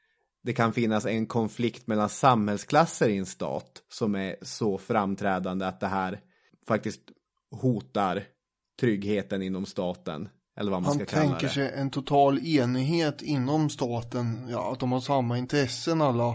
[0.43, 5.81] det kan finnas en konflikt mellan samhällsklasser i en stat som är så framträdande att
[5.81, 6.21] det här
[6.69, 7.01] faktiskt
[7.51, 8.25] hotar
[8.81, 10.29] tryggheten inom staten.
[10.57, 11.53] Eller vad man Han ska kalla tänker det.
[11.53, 16.29] sig en total enighet inom staten, ja, att de har samma intressen alla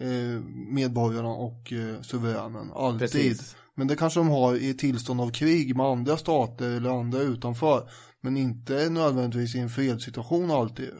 [0.00, 3.00] eh, medborgarna och eh, suveränen, alltid.
[3.00, 3.56] Precis.
[3.74, 7.90] Men det kanske de har i tillstånd av krig med andra stater eller andra utanför,
[8.20, 10.92] men inte nödvändigtvis i en fredssituation alltid.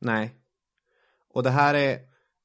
[0.00, 0.34] Nej.
[1.34, 1.98] Och det här är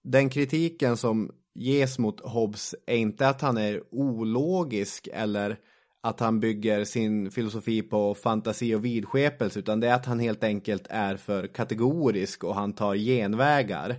[0.03, 5.59] den kritiken som ges mot Hobbes är inte att han är ologisk eller
[6.03, 10.43] att han bygger sin filosofi på fantasi och vidskepelse utan det är att han helt
[10.43, 13.95] enkelt är för kategorisk och han tar genvägar.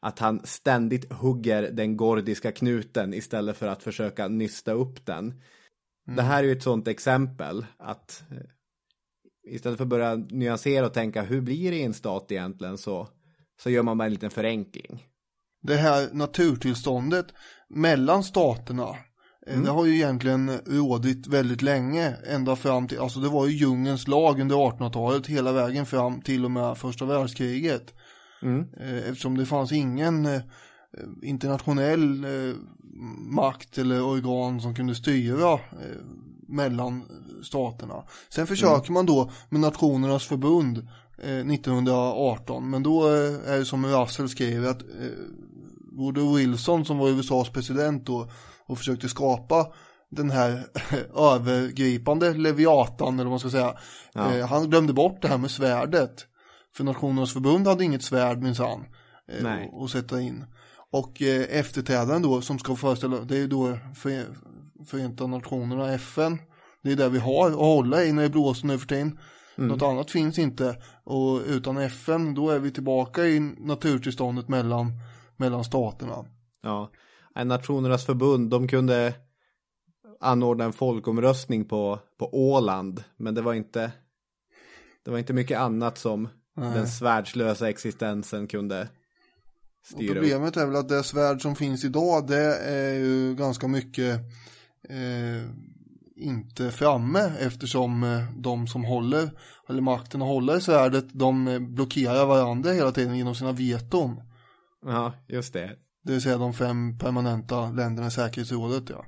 [0.00, 5.42] Att han ständigt hugger den gordiska knuten istället för att försöka nysta upp den.
[6.16, 8.36] Det här är ju ett sånt exempel att eh,
[9.54, 13.08] istället för att börja nyansera och tänka hur blir det i en stat egentligen så,
[13.62, 15.06] så gör man bara en liten förenkling.
[15.62, 17.26] det här naturtillståndet
[17.68, 18.96] mellan staterna
[19.46, 23.52] eh, Det har ju egentligen rådit väldigt länge, ända fram till, alltså det var ju
[23.56, 27.94] djungens lag under 1800-talet hela vägen fram till och med första världskriget.
[28.80, 30.40] Eh, Eftersom det fanns ingen eh,
[31.22, 32.26] internationell
[33.18, 35.58] makt eller organ som kunde styra
[36.48, 37.02] mellan
[37.42, 38.02] staterna.
[38.28, 40.78] Sen försöker man då med Nationernas förbund
[41.22, 44.82] eh, 1918, men då är det som Russell skriver att
[45.92, 48.30] Woodrow Wilson som var USAs president då
[48.72, 49.66] och försökte skapa
[50.10, 50.66] den här
[51.16, 53.74] övergripande leviatan eller vad man ska säga.
[54.14, 56.26] Eh, han glömde bort det här med svärdet.
[56.76, 58.84] För Nationernas förbund hade inget svärd minsann
[59.32, 60.44] eh, att sätta in.
[60.90, 64.24] Och eh, efterträdaren då som ska föreställa, det är då för,
[64.86, 66.38] Förenta Nationerna, FN.
[66.82, 69.18] Det är där vi har att hålla i när det blåser nu för tiden.
[69.56, 70.76] Något annat finns inte.
[71.04, 74.92] Och utan FN då är vi tillbaka i naturtillståndet mellan,
[75.36, 76.24] mellan staterna.
[76.62, 76.90] Ja,
[77.34, 79.14] Nationernas förbund, de kunde
[80.20, 83.92] anordna en folkomröstning på, på Åland, men det var inte
[85.04, 88.88] det var inte mycket annat som den svärdslösa existensen kunde Och
[89.86, 90.16] styra upp.
[90.16, 94.20] problemet är väl att det svärd som finns idag det är ju ganska mycket
[94.88, 95.50] eh,
[96.16, 99.30] inte framme eftersom eh, de som håller
[99.68, 104.20] eller makten hålla i svärdet de eh, blockerar varandra hela tiden genom sina veton.
[104.86, 105.76] Ja, just det.
[106.02, 109.06] Det vill säga de fem permanenta länderna i säkerhetsrådet ja.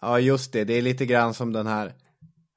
[0.00, 0.64] Ja, just det.
[0.64, 1.94] Det är lite grann som den här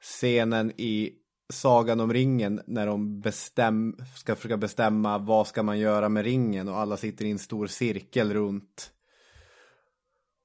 [0.02, 1.12] scenen i
[1.54, 6.68] Sagan om ringen när de bestäm, ska försöka bestämma vad ska man göra med ringen
[6.68, 8.92] och alla sitter i en stor cirkel runt.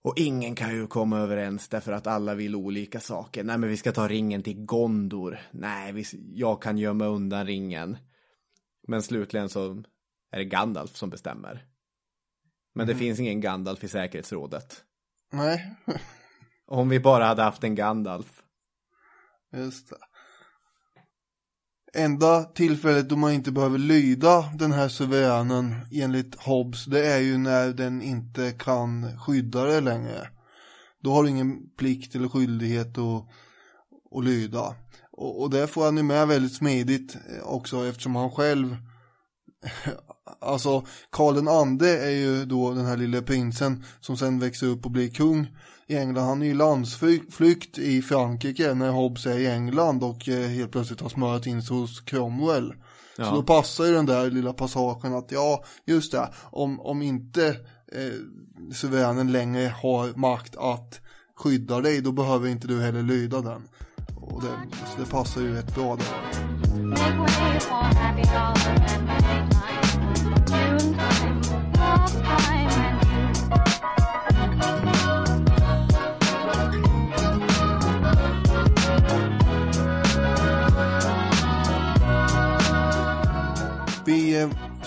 [0.05, 3.45] Och ingen kan ju komma överens därför att alla vill olika saker.
[3.45, 5.38] Nej, men vi ska ta ringen till Gondor.
[5.51, 7.97] Nej, vi, jag kan gömma undan ringen.
[8.88, 9.82] Men slutligen så
[10.30, 11.72] är det Gandalf som bestämmer.
[12.75, 14.85] Men det finns ingen Gandalf i säkerhetsrådet.
[15.33, 15.75] Nej,
[16.66, 18.43] Om vi bara hade haft en Gandalf.
[19.53, 19.97] just det.
[21.95, 27.39] Enda tillfället då man inte behöver lyda den här suveränen enligt Hobbes det är ju
[27.39, 30.29] när den inte kan skydda det längre.
[31.01, 33.29] Då har du ingen plikt eller skyldighet att,
[34.16, 34.77] att lyda.
[35.12, 38.77] Och, och det får han ju med väldigt smidigt eh, också eftersom han själv
[40.41, 44.85] Alltså Karl den ande är ju då den här lilla prinsen som sen växer upp
[44.85, 45.57] och blir kung
[45.87, 46.25] i England.
[46.25, 51.01] Han är ju landsflykt i Frankrike när Hobbes är i England och eh, helt plötsligt
[51.01, 52.75] har smörat in sig hos Cromwell.
[53.16, 57.49] Så då passar ju den där lilla passagen att ja, just det, om, om inte
[57.93, 58.12] eh,
[58.75, 61.01] suveränen längre har makt att
[61.37, 63.62] skydda dig, då behöver inte du heller lyda den.
[64.16, 64.49] Och det,
[64.95, 66.07] så det passar ju rätt bra där.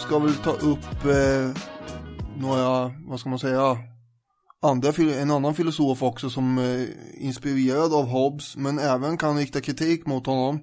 [0.06, 1.62] Ska väl ta upp eh,
[2.38, 3.78] några, vad ska man säga,
[4.62, 4.92] andra,
[5.22, 10.26] en annan filosof också som är inspirerad av Hobbes men även kan rikta kritik mot
[10.26, 10.60] honom.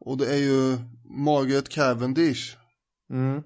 [0.00, 0.78] Och det är ju
[1.24, 2.56] Margaret Cavendish.
[3.10, 3.42] Mm,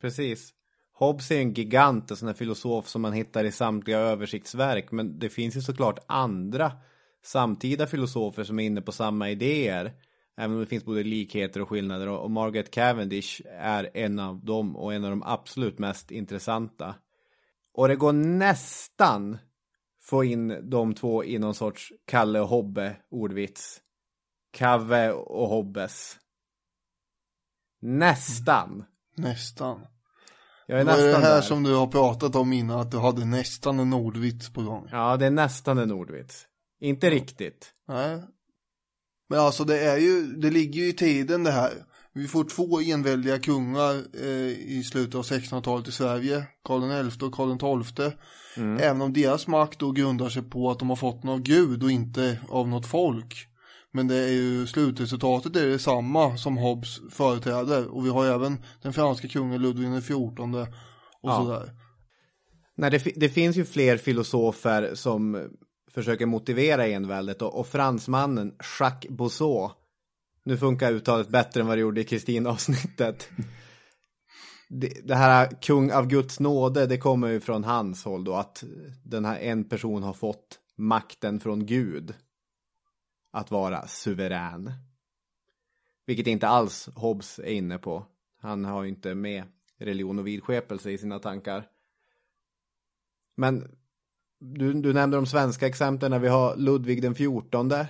[0.00, 0.50] precis.
[0.98, 4.92] Hobbes är en gigant, en sån här filosof som man hittar i samtliga översiktsverk.
[4.92, 6.72] Men det finns ju såklart andra
[7.24, 9.92] samtida filosofer som är inne på samma idéer.
[10.36, 12.08] Även om det finns både likheter och skillnader.
[12.08, 16.94] Och Margaret Cavendish är en av dem och en av de absolut mest intressanta.
[17.74, 19.38] Och det går nästan
[20.02, 23.80] få in de två i någon sorts Kalle och Hobbe ordvits.
[24.52, 26.16] Kave och Hobbes.
[27.80, 28.84] Nästan.
[29.16, 29.86] Nästan.
[30.66, 31.42] Jag är det var nästan det här där.
[31.42, 34.88] som du har pratat om innan, att du hade nästan en ordvits på gång.
[34.92, 36.46] Ja, det är nästan en ordvits.
[36.80, 37.72] Inte riktigt.
[37.88, 38.22] Nej.
[39.28, 41.72] Men alltså det är ju, det ligger ju i tiden det här.
[42.12, 47.34] Vi får två enväldiga kungar eh, i slutet av 1600-talet i Sverige, Karl XI och
[47.34, 48.12] Karl XII.
[48.56, 48.76] Mm.
[48.82, 51.82] Även om deras makt då grundar sig på att de har fått den av Gud
[51.82, 53.34] och inte av något folk.
[53.92, 57.86] Men det är ju slutresultatet är detsamma som Hobbes företräder.
[57.86, 60.66] Och vi har även den franska kungen Ludvig XIV och
[61.22, 61.36] Ja.
[61.44, 61.70] sådär.
[62.76, 65.48] Nej, det, det finns ju fler filosofer som
[65.96, 69.70] försöker motivera enväldet och, och fransmannen Jacques Bousseau.
[70.44, 73.28] Nu funkar uttalet bättre än vad det gjorde i Kristin-avsnittet.
[74.68, 78.64] Det, det här kung av Guds nåde, det kommer ju från hans håll då, att
[79.04, 82.14] den här en person har fått makten från Gud
[83.32, 84.72] att vara suverän.
[86.06, 88.06] Vilket inte alls Hobbes är inne på.
[88.40, 89.44] Han har ju inte med
[89.78, 91.68] religion och vidskepelse i sina tankar.
[93.36, 93.76] Men
[94.40, 97.88] du, du nämnde de svenska exemplen när vi har Ludvig den fjortonde.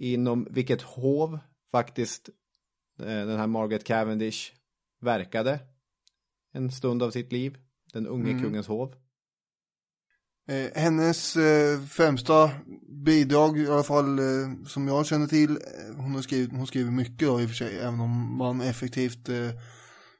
[0.00, 1.38] Inom vilket hov
[1.70, 2.28] faktiskt
[3.00, 4.52] eh, den här Margaret Cavendish
[5.00, 5.60] verkade
[6.52, 7.58] en stund av sitt liv.
[7.92, 8.42] Den unge Mm.
[8.42, 8.94] kungens hov.
[10.48, 12.50] Eh, hennes eh, främsta
[13.04, 15.58] bidrag, i alla fall eh, som jag känner till,
[15.96, 19.28] hon har skrivit, hon skriver mycket då i och för sig, även om man effektivt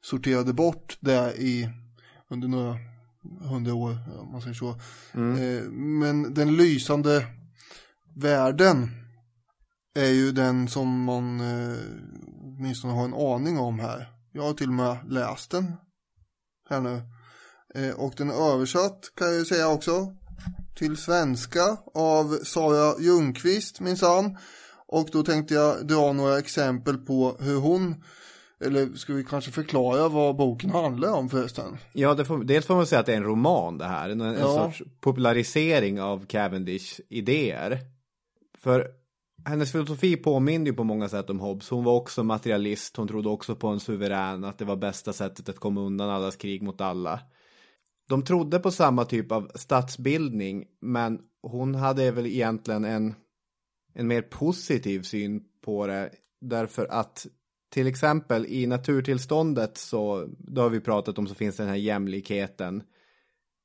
[0.01, 1.69] sorterade bort det i,
[2.29, 2.77] under några
[3.41, 4.71] hundra år, om man säger så.
[5.15, 7.27] Eh, men den lysande
[8.17, 8.91] världen
[9.95, 11.77] är ju den som man eh,
[12.59, 14.13] åtminstone har en aning om här.
[14.33, 15.73] Jag har till och med läst den
[16.71, 17.03] här nu.
[17.75, 20.13] Eh, och den är översatt kan jag ju säga också
[20.77, 24.39] till svenska av Sara Ljungqvist minsann.
[24.87, 28.05] Och då tänkte jag dra några exempel på hur hon,
[28.65, 31.77] eller ska vi kanske förklara vad boken handlar om förresten?
[31.93, 34.11] Ja, det får, dels får man säga att det är en roman det här.
[34.11, 34.55] En, en Ja.
[34.73, 37.79] sorts popularisering av Cavendish idéer.
[38.59, 38.89] För
[39.45, 41.71] hennes filosofi påminner ju på många sätt om Hobbes.
[41.71, 42.97] Hon var också materialist.
[42.97, 44.45] Hon trodde också på en suverän.
[44.45, 47.21] Att det var bästa sättet att komma undan allas krig mot alla.
[48.09, 50.65] De trodde på samma typ av statsbildning.
[50.81, 53.15] Men hon hade väl egentligen en,
[53.95, 56.11] en mer positiv syn på det.
[56.41, 57.27] Därför att
[57.69, 62.83] till exempel i naturtillståndet så, då har vi pratat om så finns den här jämlikheten.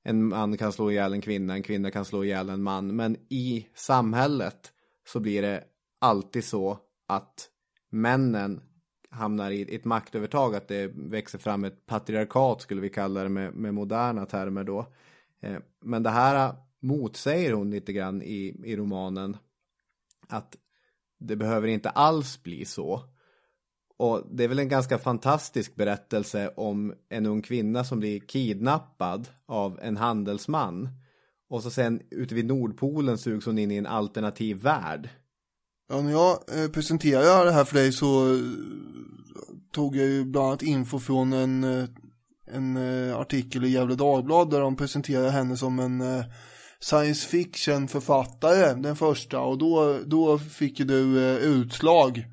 [0.03, 2.95] En man kan slå ihjäl en kvinna, en kvinna kan slå ihjäl en man.
[2.95, 4.71] Men i samhället
[5.07, 5.63] så blir det
[5.99, 7.49] alltid så att
[7.89, 8.61] männen
[9.09, 13.53] hamnar i ett maktövertag, att det växer fram ett patriarkat skulle vi kalla det med,
[13.53, 14.85] med moderna termer då.
[15.41, 19.37] Eh, men det här motsäger hon lite grann i, i romanen.
[20.27, 20.57] Att
[21.19, 23.12] det behöver inte alls bli så.
[23.97, 29.27] Och det är väl en ganska fantastisk berättelse om en ung kvinna som blir kidnappad
[29.47, 30.89] av en handelsman.
[31.49, 35.09] Och så sen ute vid Nordpolen sugs hon in i en alternativ värld.
[35.89, 38.39] Ja, när jag eh, presenterade det här för dig så eh,
[39.71, 41.85] tog jag ju bland annat info från en, eh,
[42.51, 42.77] en
[43.13, 46.03] artikel i Gävle Dagblad där de presenterade henne som en
[46.79, 52.25] science fiction författare, den första, och då, då fick ju du utslag.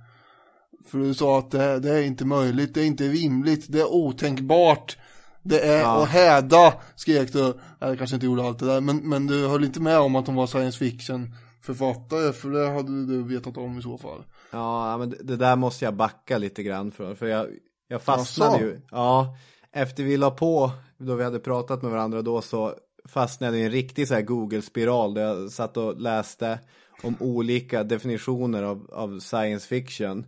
[0.91, 3.93] För du sa att det, det är inte möjligt, det är inte rimligt, det är
[3.93, 4.97] otänkbart.
[5.43, 6.03] Det är Ja.
[6.03, 7.55] att häda, skrek du.
[7.79, 10.27] Jag kanske inte gjorde allt det där, men, men du höll inte med om att
[10.27, 14.25] hon var science fiction författare, för det hade du vetat om i så fall.
[14.51, 17.15] Ja, men det- där måste jag backa lite grann för.
[17.15, 17.47] För jag,
[17.89, 18.65] jag fastnade Jaså?
[18.65, 18.81] ju.
[18.91, 19.37] Ja,
[19.73, 22.75] efter vi la på, då vi hade pratat med varandra då så
[23.09, 26.59] fastnade jag i en riktig så här Google-spiral där jag satt och läste
[27.03, 30.27] om olika definitioner av, av science fiction.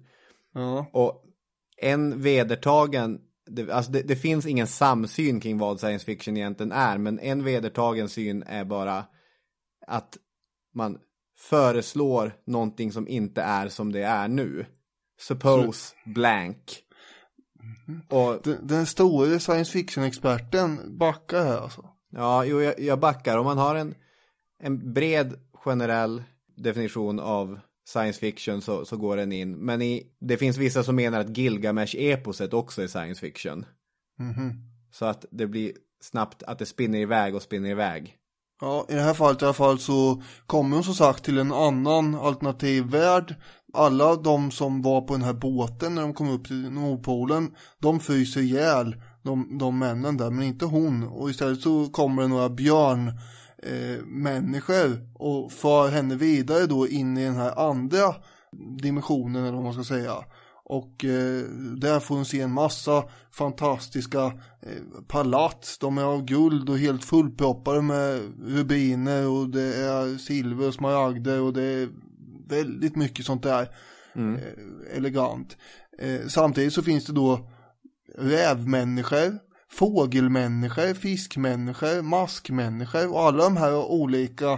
[0.53, 0.87] Ja.
[0.93, 1.25] Och
[1.77, 6.99] en vedertagen, det, alltså det, det finns ingen samsyn kring vad science fiction egentligen är,
[6.99, 9.05] men en vedertagen syn är bara
[9.87, 10.19] att
[10.75, 10.99] man
[11.39, 14.67] föreslår någonting som inte är som det är nu.
[15.21, 16.83] Suppose blank.
[18.09, 21.89] Och Den, den stora science fiction-experten backar här alltså.
[22.11, 23.39] Ja, jo, jag, jag backar.
[23.39, 23.95] Om man har en,
[24.59, 26.23] en bred generell
[26.57, 29.57] definition av science fiction så, så går den in.
[29.57, 33.65] Men i, det finns vissa som menar att Gilgamesh-eposet också är science fiction.
[34.19, 34.53] Mhm.
[34.93, 38.19] Så att det blir snabbt att det spinner iväg och spinner iväg.
[38.61, 41.53] Ja, i det här fallet i alla fall så kommer hon som sagt till en
[41.53, 43.35] annan alternativ värld.
[43.73, 48.01] Alla de som var på den här båten när de kom upp till Nordpolen, de
[48.01, 51.03] fryser ihjäl, de, de männen där, men inte hon.
[51.03, 53.13] Och istället så kommer det några björn
[53.63, 58.15] eh, människor och för henne vidare då in i den här andra
[58.83, 60.15] dimensionen eller vad man ska säga.
[60.65, 61.43] Och eh,
[61.77, 64.25] där får hon se en massa fantastiska
[64.63, 65.79] eh, palats.
[65.79, 71.41] De är av guld och helt fullproppade med rubiner och det är silver och smaragder
[71.41, 71.89] och det är
[72.49, 73.69] väldigt mycket sånt där
[74.15, 75.57] eh, elegant.
[75.99, 77.49] Eh, samtidigt så finns det då
[78.19, 79.39] rävmänniskor,
[79.73, 84.53] fågelmänniskor, fiskmänniskor, maskmänniskor och alla de här olika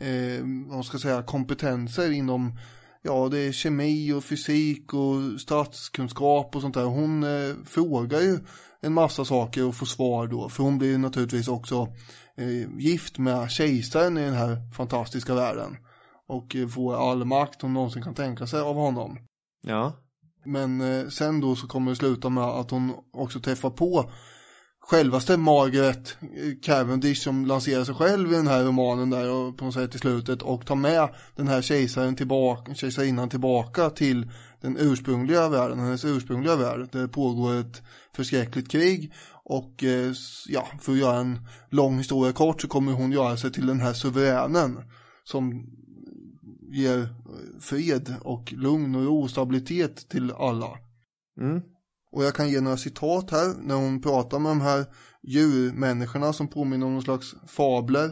[0.00, 2.58] eh, vad ska säga, kompetenser inom
[3.02, 6.84] ja, det är kemi och fysik och statskunskap och sånt där.
[6.84, 8.38] Hon eh, frågar ju
[8.80, 11.88] en massa saker och får svar då, för hon blir naturligtvis också
[12.36, 15.76] eh, gift med kejsaren i den här fantastiska världen
[16.28, 19.18] och eh, får all makt hon någonsin kan tänka sig av honom.
[19.62, 19.92] Ja.
[20.44, 24.10] Men eh, sen då så kommer det sluta med att hon också träffar på
[24.90, 26.16] självaste Margaret
[26.62, 29.98] Cavendish som lanserar sig själv i den här romanen där och på något sätt i
[29.98, 34.30] slutet och tar med den här kejsaren tillbaka, kejsarinnan tillbaka till
[34.60, 36.88] den ursprungliga världen, hennes ursprungliga värld.
[36.92, 37.82] Där det pågår ett
[38.16, 39.12] förskräckligt krig
[39.44, 40.12] och eh,
[40.48, 41.38] ja, för att göra en
[41.68, 44.78] lång historia kort så kommer hon göra sig till den här suveränen
[45.24, 45.66] som
[46.72, 47.08] ger
[47.60, 50.78] fred och lugn och ro och stabilitet till alla.
[51.40, 51.60] Mm.
[52.12, 54.86] Och jag kan ge några citat här när hon pratar med de här
[55.22, 58.10] djurmänniskorna som påminner om någon slags fabler.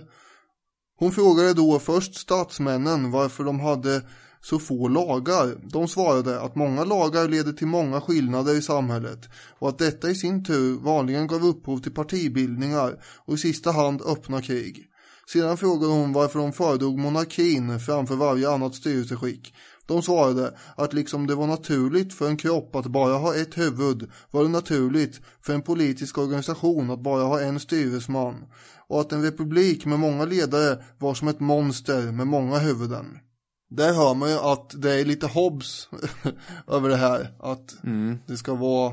[0.98, 4.02] Hon frågade då först statsmännen varför de hade
[4.40, 5.70] så få lagar.
[5.72, 9.28] De svarade att många lagar leder till många skillnader i samhället
[9.58, 14.02] och att detta i sin tur vanligen gav upphov till partibildningar och i sista hand
[14.02, 14.84] öppna krig.
[15.32, 19.54] Sedan frågade hon varför de föredrog monarkin framför varje annat styrelseskick.
[19.88, 24.10] De svarade att liksom det var naturligt för en kropp att bara ha ett huvud
[24.30, 28.44] var det naturligt för en politisk organisation att bara ha en styresman
[28.88, 33.18] och att en republik med många ledare var som ett monster med många huvuden.
[33.70, 35.88] Där hör man ju att det är lite Hobbes
[36.68, 37.34] över det här.
[37.40, 37.76] Att
[38.26, 38.92] det ska vara,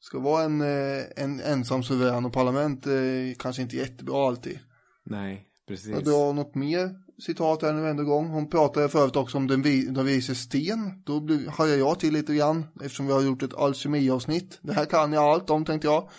[0.00, 4.58] ska vara en, eh, en ensam suverän och parlament är kanske inte jättebra alltid.
[5.04, 5.90] Nej, precis.
[5.90, 8.28] Jag drar något mer citat här nu ändå gång.
[8.28, 11.02] Hon pratade förut också om den, vi, den vise sten.
[11.06, 14.58] Då hajade jag till lite grann eftersom vi har gjort ett alkemiavsnitt.
[14.62, 16.10] Det här kan jag allt om tänkte jag.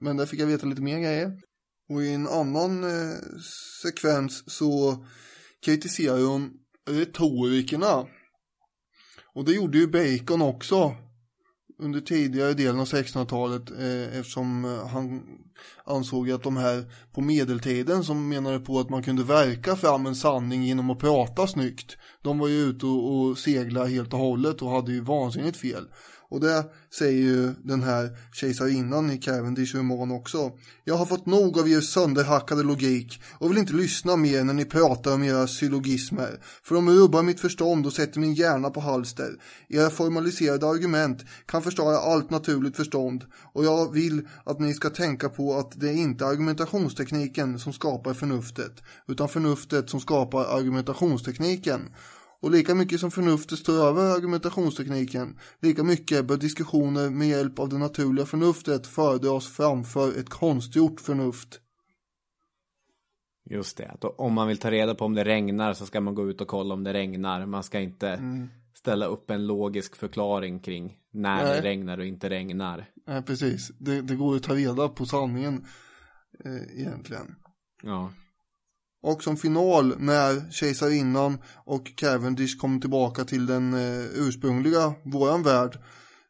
[0.00, 1.32] Men där fick jag veta lite mer grejer.
[1.88, 3.16] Och i en annan eh,
[3.82, 5.04] sekvens så
[5.64, 6.50] kritiserar hon
[6.90, 8.06] retorikerna.
[9.34, 10.96] Och det gjorde ju Bacon också
[11.78, 15.22] under tidigare delen av 1600-talet eh, eftersom eh, han
[15.84, 20.14] ansåg att de här på medeltiden som menade på att man kunde verka fram en
[20.14, 21.96] sanning genom att prata snyggt.
[22.22, 25.84] De var ju ute och, och segla helt och hållet och hade ju vansinnigt fel.
[26.34, 26.64] Och det
[26.98, 30.52] säger ju den här kejsarinnan i Cavendish roman också.
[30.84, 34.64] Jag har fått nog av er sönderhackade logik och vill inte lyssna mer när ni
[34.64, 36.40] pratar om era syllogismer.
[36.62, 39.36] För de rubbar mitt förstånd och sätter min hjärna på halster.
[39.68, 45.28] Era formaliserade argument kan förstöra allt naturligt förstånd och jag vill att ni ska tänka
[45.28, 51.80] på att det är inte argumentationstekniken som skapar förnuftet utan förnuftet som skapar argumentationstekniken.
[52.44, 57.68] Och lika mycket som förnuftet står över argumentationstekniken, lika mycket bör diskussioner med hjälp av
[57.68, 61.60] det naturliga förnuftet föredras framför ett konstgjort förnuft.
[63.50, 66.14] Just det, att om man vill ta reda på om det regnar så ska man
[66.14, 67.46] gå ut och kolla om det regnar.
[67.46, 68.48] Man ska inte Mm.
[68.74, 71.54] ställa upp en logisk förklaring kring när Nej.
[71.54, 72.90] det regnar och inte regnar.
[73.06, 73.68] Nej, precis.
[73.78, 75.66] Det, det går att ta reda på sanningen
[76.44, 77.34] eh, egentligen.
[77.82, 78.12] Ja.
[79.04, 85.78] Och som final när kejsarinnan och Cavendish kommer tillbaka till den eh, ursprungliga, våran värld,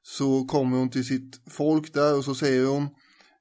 [0.03, 2.89] så kommer hon till sitt folk där och så säger hon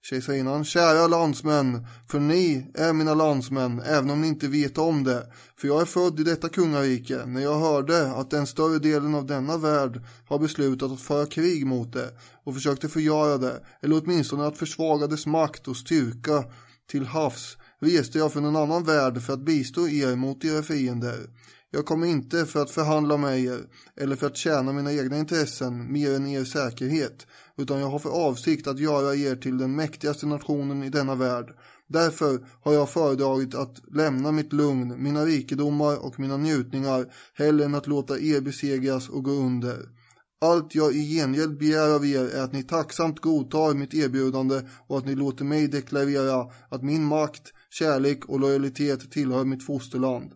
[0.02, 5.28] Kejsarinnan, kära landsmän, för ni är mina landsmän, även om ni inte vet om det.
[5.58, 9.26] För jag är född i detta kungarike, när jag hörde att den större delen av
[9.26, 12.10] denna värld har beslutat att föra krig mot det
[12.44, 16.44] och försökte förgöra det, eller åtminstone att försvaga dess makt och styrka
[16.88, 21.20] till havs, reste jag från en annan värld för att bistå er mot era fiender.
[21.72, 23.60] Jag kommer inte för att förhandla med er
[23.96, 27.28] eller för att tjäna mina egna intressen mer än er säkerhet,
[27.58, 31.46] utan jag har för avsikt att göra er till den mäktigaste nationen i denna värld.
[31.88, 37.76] Därför har jag föredragit att lämna mitt lugn, mina rikedomar och mina njutningar hellre än
[37.76, 39.78] att låta er besegras och gå under.
[40.42, 44.98] Allt jag i gengäld begär av er är att ni tacksamt godtar mitt erbjudande och
[44.98, 50.32] att ni låter mig deklarera att min makt, kärlek och lojalitet tillhör mitt fosterland.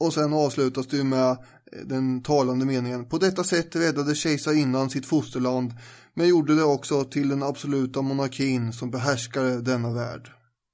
[0.00, 1.36] Och sen avslutas det med
[1.84, 3.08] den talande meningen.
[3.08, 5.72] På detta sätt räddade kejsarinnan sitt fosterland,
[6.14, 10.30] men gjorde det också till den absoluta monarkin som behärskade denna värld.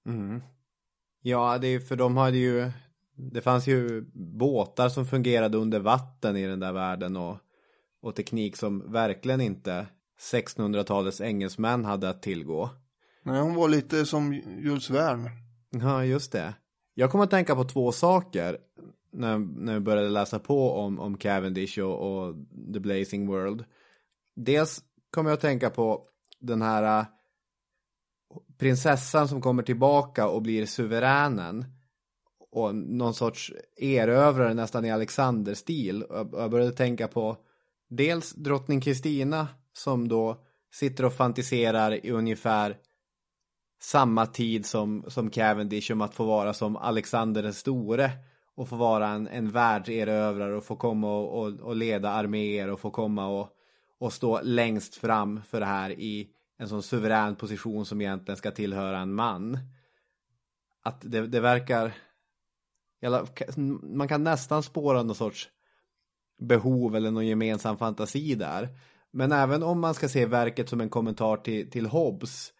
[0.06, 0.40] Mm.
[1.22, 2.70] Ja, det är för de hade ju,
[3.32, 4.02] det fanns ju
[4.38, 7.36] båtar som fungerade under vatten i den där världen och,
[8.02, 9.86] och teknik som verkligen inte
[10.32, 12.70] 1600-talets engelsmän hade att tillgå.
[13.24, 15.30] Nej, hon var lite som Jules Verne.
[15.70, 16.54] Ja, just det.
[16.94, 18.58] Jag kommer att tänka på två saker
[19.12, 22.34] när, när jag började läsa på om, om Cavendish och, och
[22.74, 23.64] The Blazing World.
[24.36, 26.06] Dels kommer jag att tänka på
[26.40, 27.06] den här äh,
[28.58, 31.64] prinsessan som kommer tillbaka och blir suveränen
[32.50, 36.02] och någon sorts erövrare nästan i Alexander-stil.
[36.02, 37.36] Och jag började tänka på
[37.88, 42.76] dels drottning Kristina som då sitter och fantiserar i ungefär
[43.80, 48.10] samma tid som, som Cavendish om att få vara som Alexander den store
[48.54, 52.80] och få vara en, en världserövrare och få komma och, och, och leda arméer och
[52.80, 53.48] få komma och,
[53.98, 56.28] och stå längst fram för det här i
[56.58, 59.58] en sån suverän position som egentligen ska tillhöra en man.
[60.82, 61.92] Att det, det verkar
[63.82, 65.48] man kan nästan spåra någon sorts
[66.38, 68.68] behov eller någon gemensam fantasi där.
[69.10, 72.52] Men även om man ska se verket som en kommentar till, till Hobbes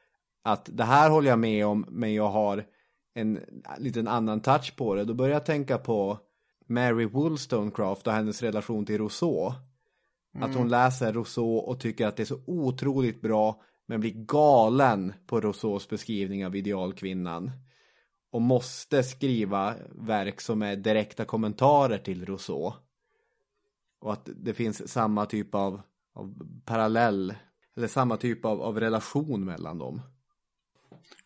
[0.43, 2.67] att det här håller jag med om men jag har
[3.15, 3.41] en
[3.79, 5.05] liten annan touch på det.
[5.05, 6.19] Då börjar jag tänka på
[6.67, 9.53] Mary Wollstonecraft och hennes relation till Rousseau.
[10.39, 15.13] Att hon läser Rousseau och tycker att det är så otroligt bra men blir galen
[15.27, 17.51] på Rousseaus beskrivning av idealkvinnan.
[18.33, 22.73] Och måste skriva verk som är direkta kommentarer till Rousseau.
[24.01, 25.81] Och att det finns samma typ av,
[26.15, 26.35] av
[26.65, 27.35] parallell
[27.77, 30.01] eller samma typ av, av relation mellan dem.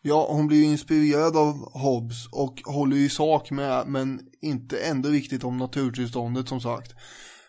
[0.07, 4.77] Ja, hon blir ju inspirerad av Hobbes och håller ju i sak med, men inte
[4.77, 6.95] ändå riktigt om naturtillståndet som sagt.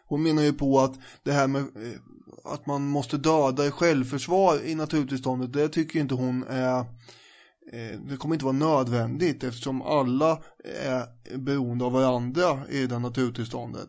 [0.07, 4.61] Hon menar ju på att det här med eh, att man måste döda i självförsvar
[4.65, 6.79] i naturtillståndet, det tycker inte hon är
[7.73, 10.39] eh, det kommer inte vara nödvändigt eftersom alla
[10.85, 13.89] är beroende av varandra i det naturtillståndet.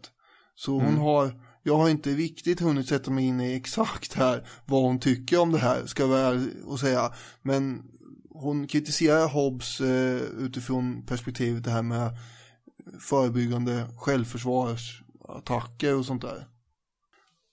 [0.55, 0.97] Så hon Mm.
[0.97, 1.31] har,
[1.63, 5.51] jag har inte riktigt hunnit sätta mig in i exakt här vad hon tycker om
[5.51, 7.11] det här, ska jag vara ärlig och säga.
[7.41, 7.83] Men
[8.41, 12.17] hon kritiserar Hobbes eh, utifrån perspektivet det här med
[12.99, 16.47] förebyggande självförsvarsattacker och sånt där.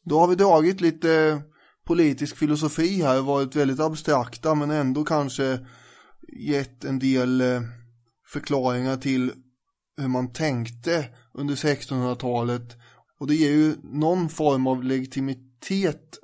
[0.05, 1.43] Då har vi dragit lite
[1.85, 5.67] politisk filosofi här, varit väldigt abstrakta men ändå kanske
[6.39, 7.63] gett en del eh,
[8.27, 9.33] förklaringar till
[9.97, 12.77] hur man tänkte under 1600-talet
[13.21, 16.19] och det ger ju någon form av legitimitet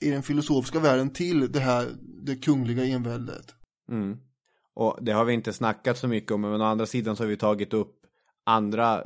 [0.00, 1.88] i den filosofiska världen till det här,
[2.26, 3.54] det kungliga enväldet.
[3.90, 4.18] Mm.
[4.74, 7.28] Och det har vi inte snackat så mycket om, men å andra sidan så har
[7.28, 8.00] vi tagit upp
[8.44, 9.04] andra eh,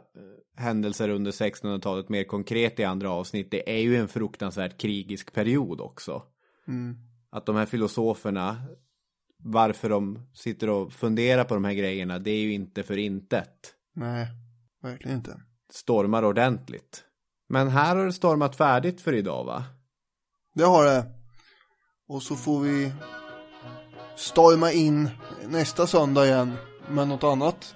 [0.57, 3.51] händelser under 1600-talet mer konkret i andra avsnitt.
[3.51, 6.23] Det är ju en fruktansvärt krigisk period också.
[6.69, 6.97] Mm.
[7.31, 8.57] Att de här filosoferna,
[9.39, 13.75] varför de sitter och funderar på de här grejerna, det är ju inte för intet.
[13.95, 14.27] Nej,
[14.83, 15.43] verkligen inte.
[15.71, 17.05] Stormar ordentligt.
[17.49, 19.65] Men här har det stormat färdigt för idag va?
[20.55, 21.07] Det har det.
[22.09, 22.93] Och så får vi
[24.19, 25.11] storma in
[25.49, 26.57] nästa söndag igen
[26.89, 27.75] med något annat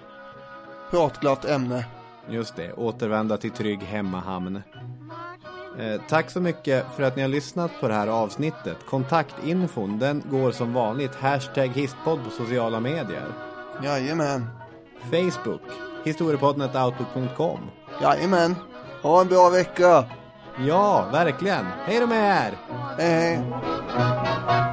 [0.91, 1.85] pratglatt ämne.
[2.29, 4.61] Just det, återvända till trygg hemmahamn.
[5.79, 8.77] Eh, tack så mycket för att ni har lyssnat på det här avsnittet.
[8.89, 11.15] Kontaktinfon, den går som vanligt.
[11.15, 13.27] Hashtag histpodd på sociala medier.
[13.83, 14.47] Jajamän.
[15.11, 15.61] Facebook,
[16.03, 17.59] historiepodden.outlook.com.
[18.01, 18.55] Jajamän.
[19.01, 20.05] Ha en bra vecka.
[20.67, 21.65] Ja, verkligen.
[21.85, 22.57] Hej då med er!
[22.97, 24.72] Hej.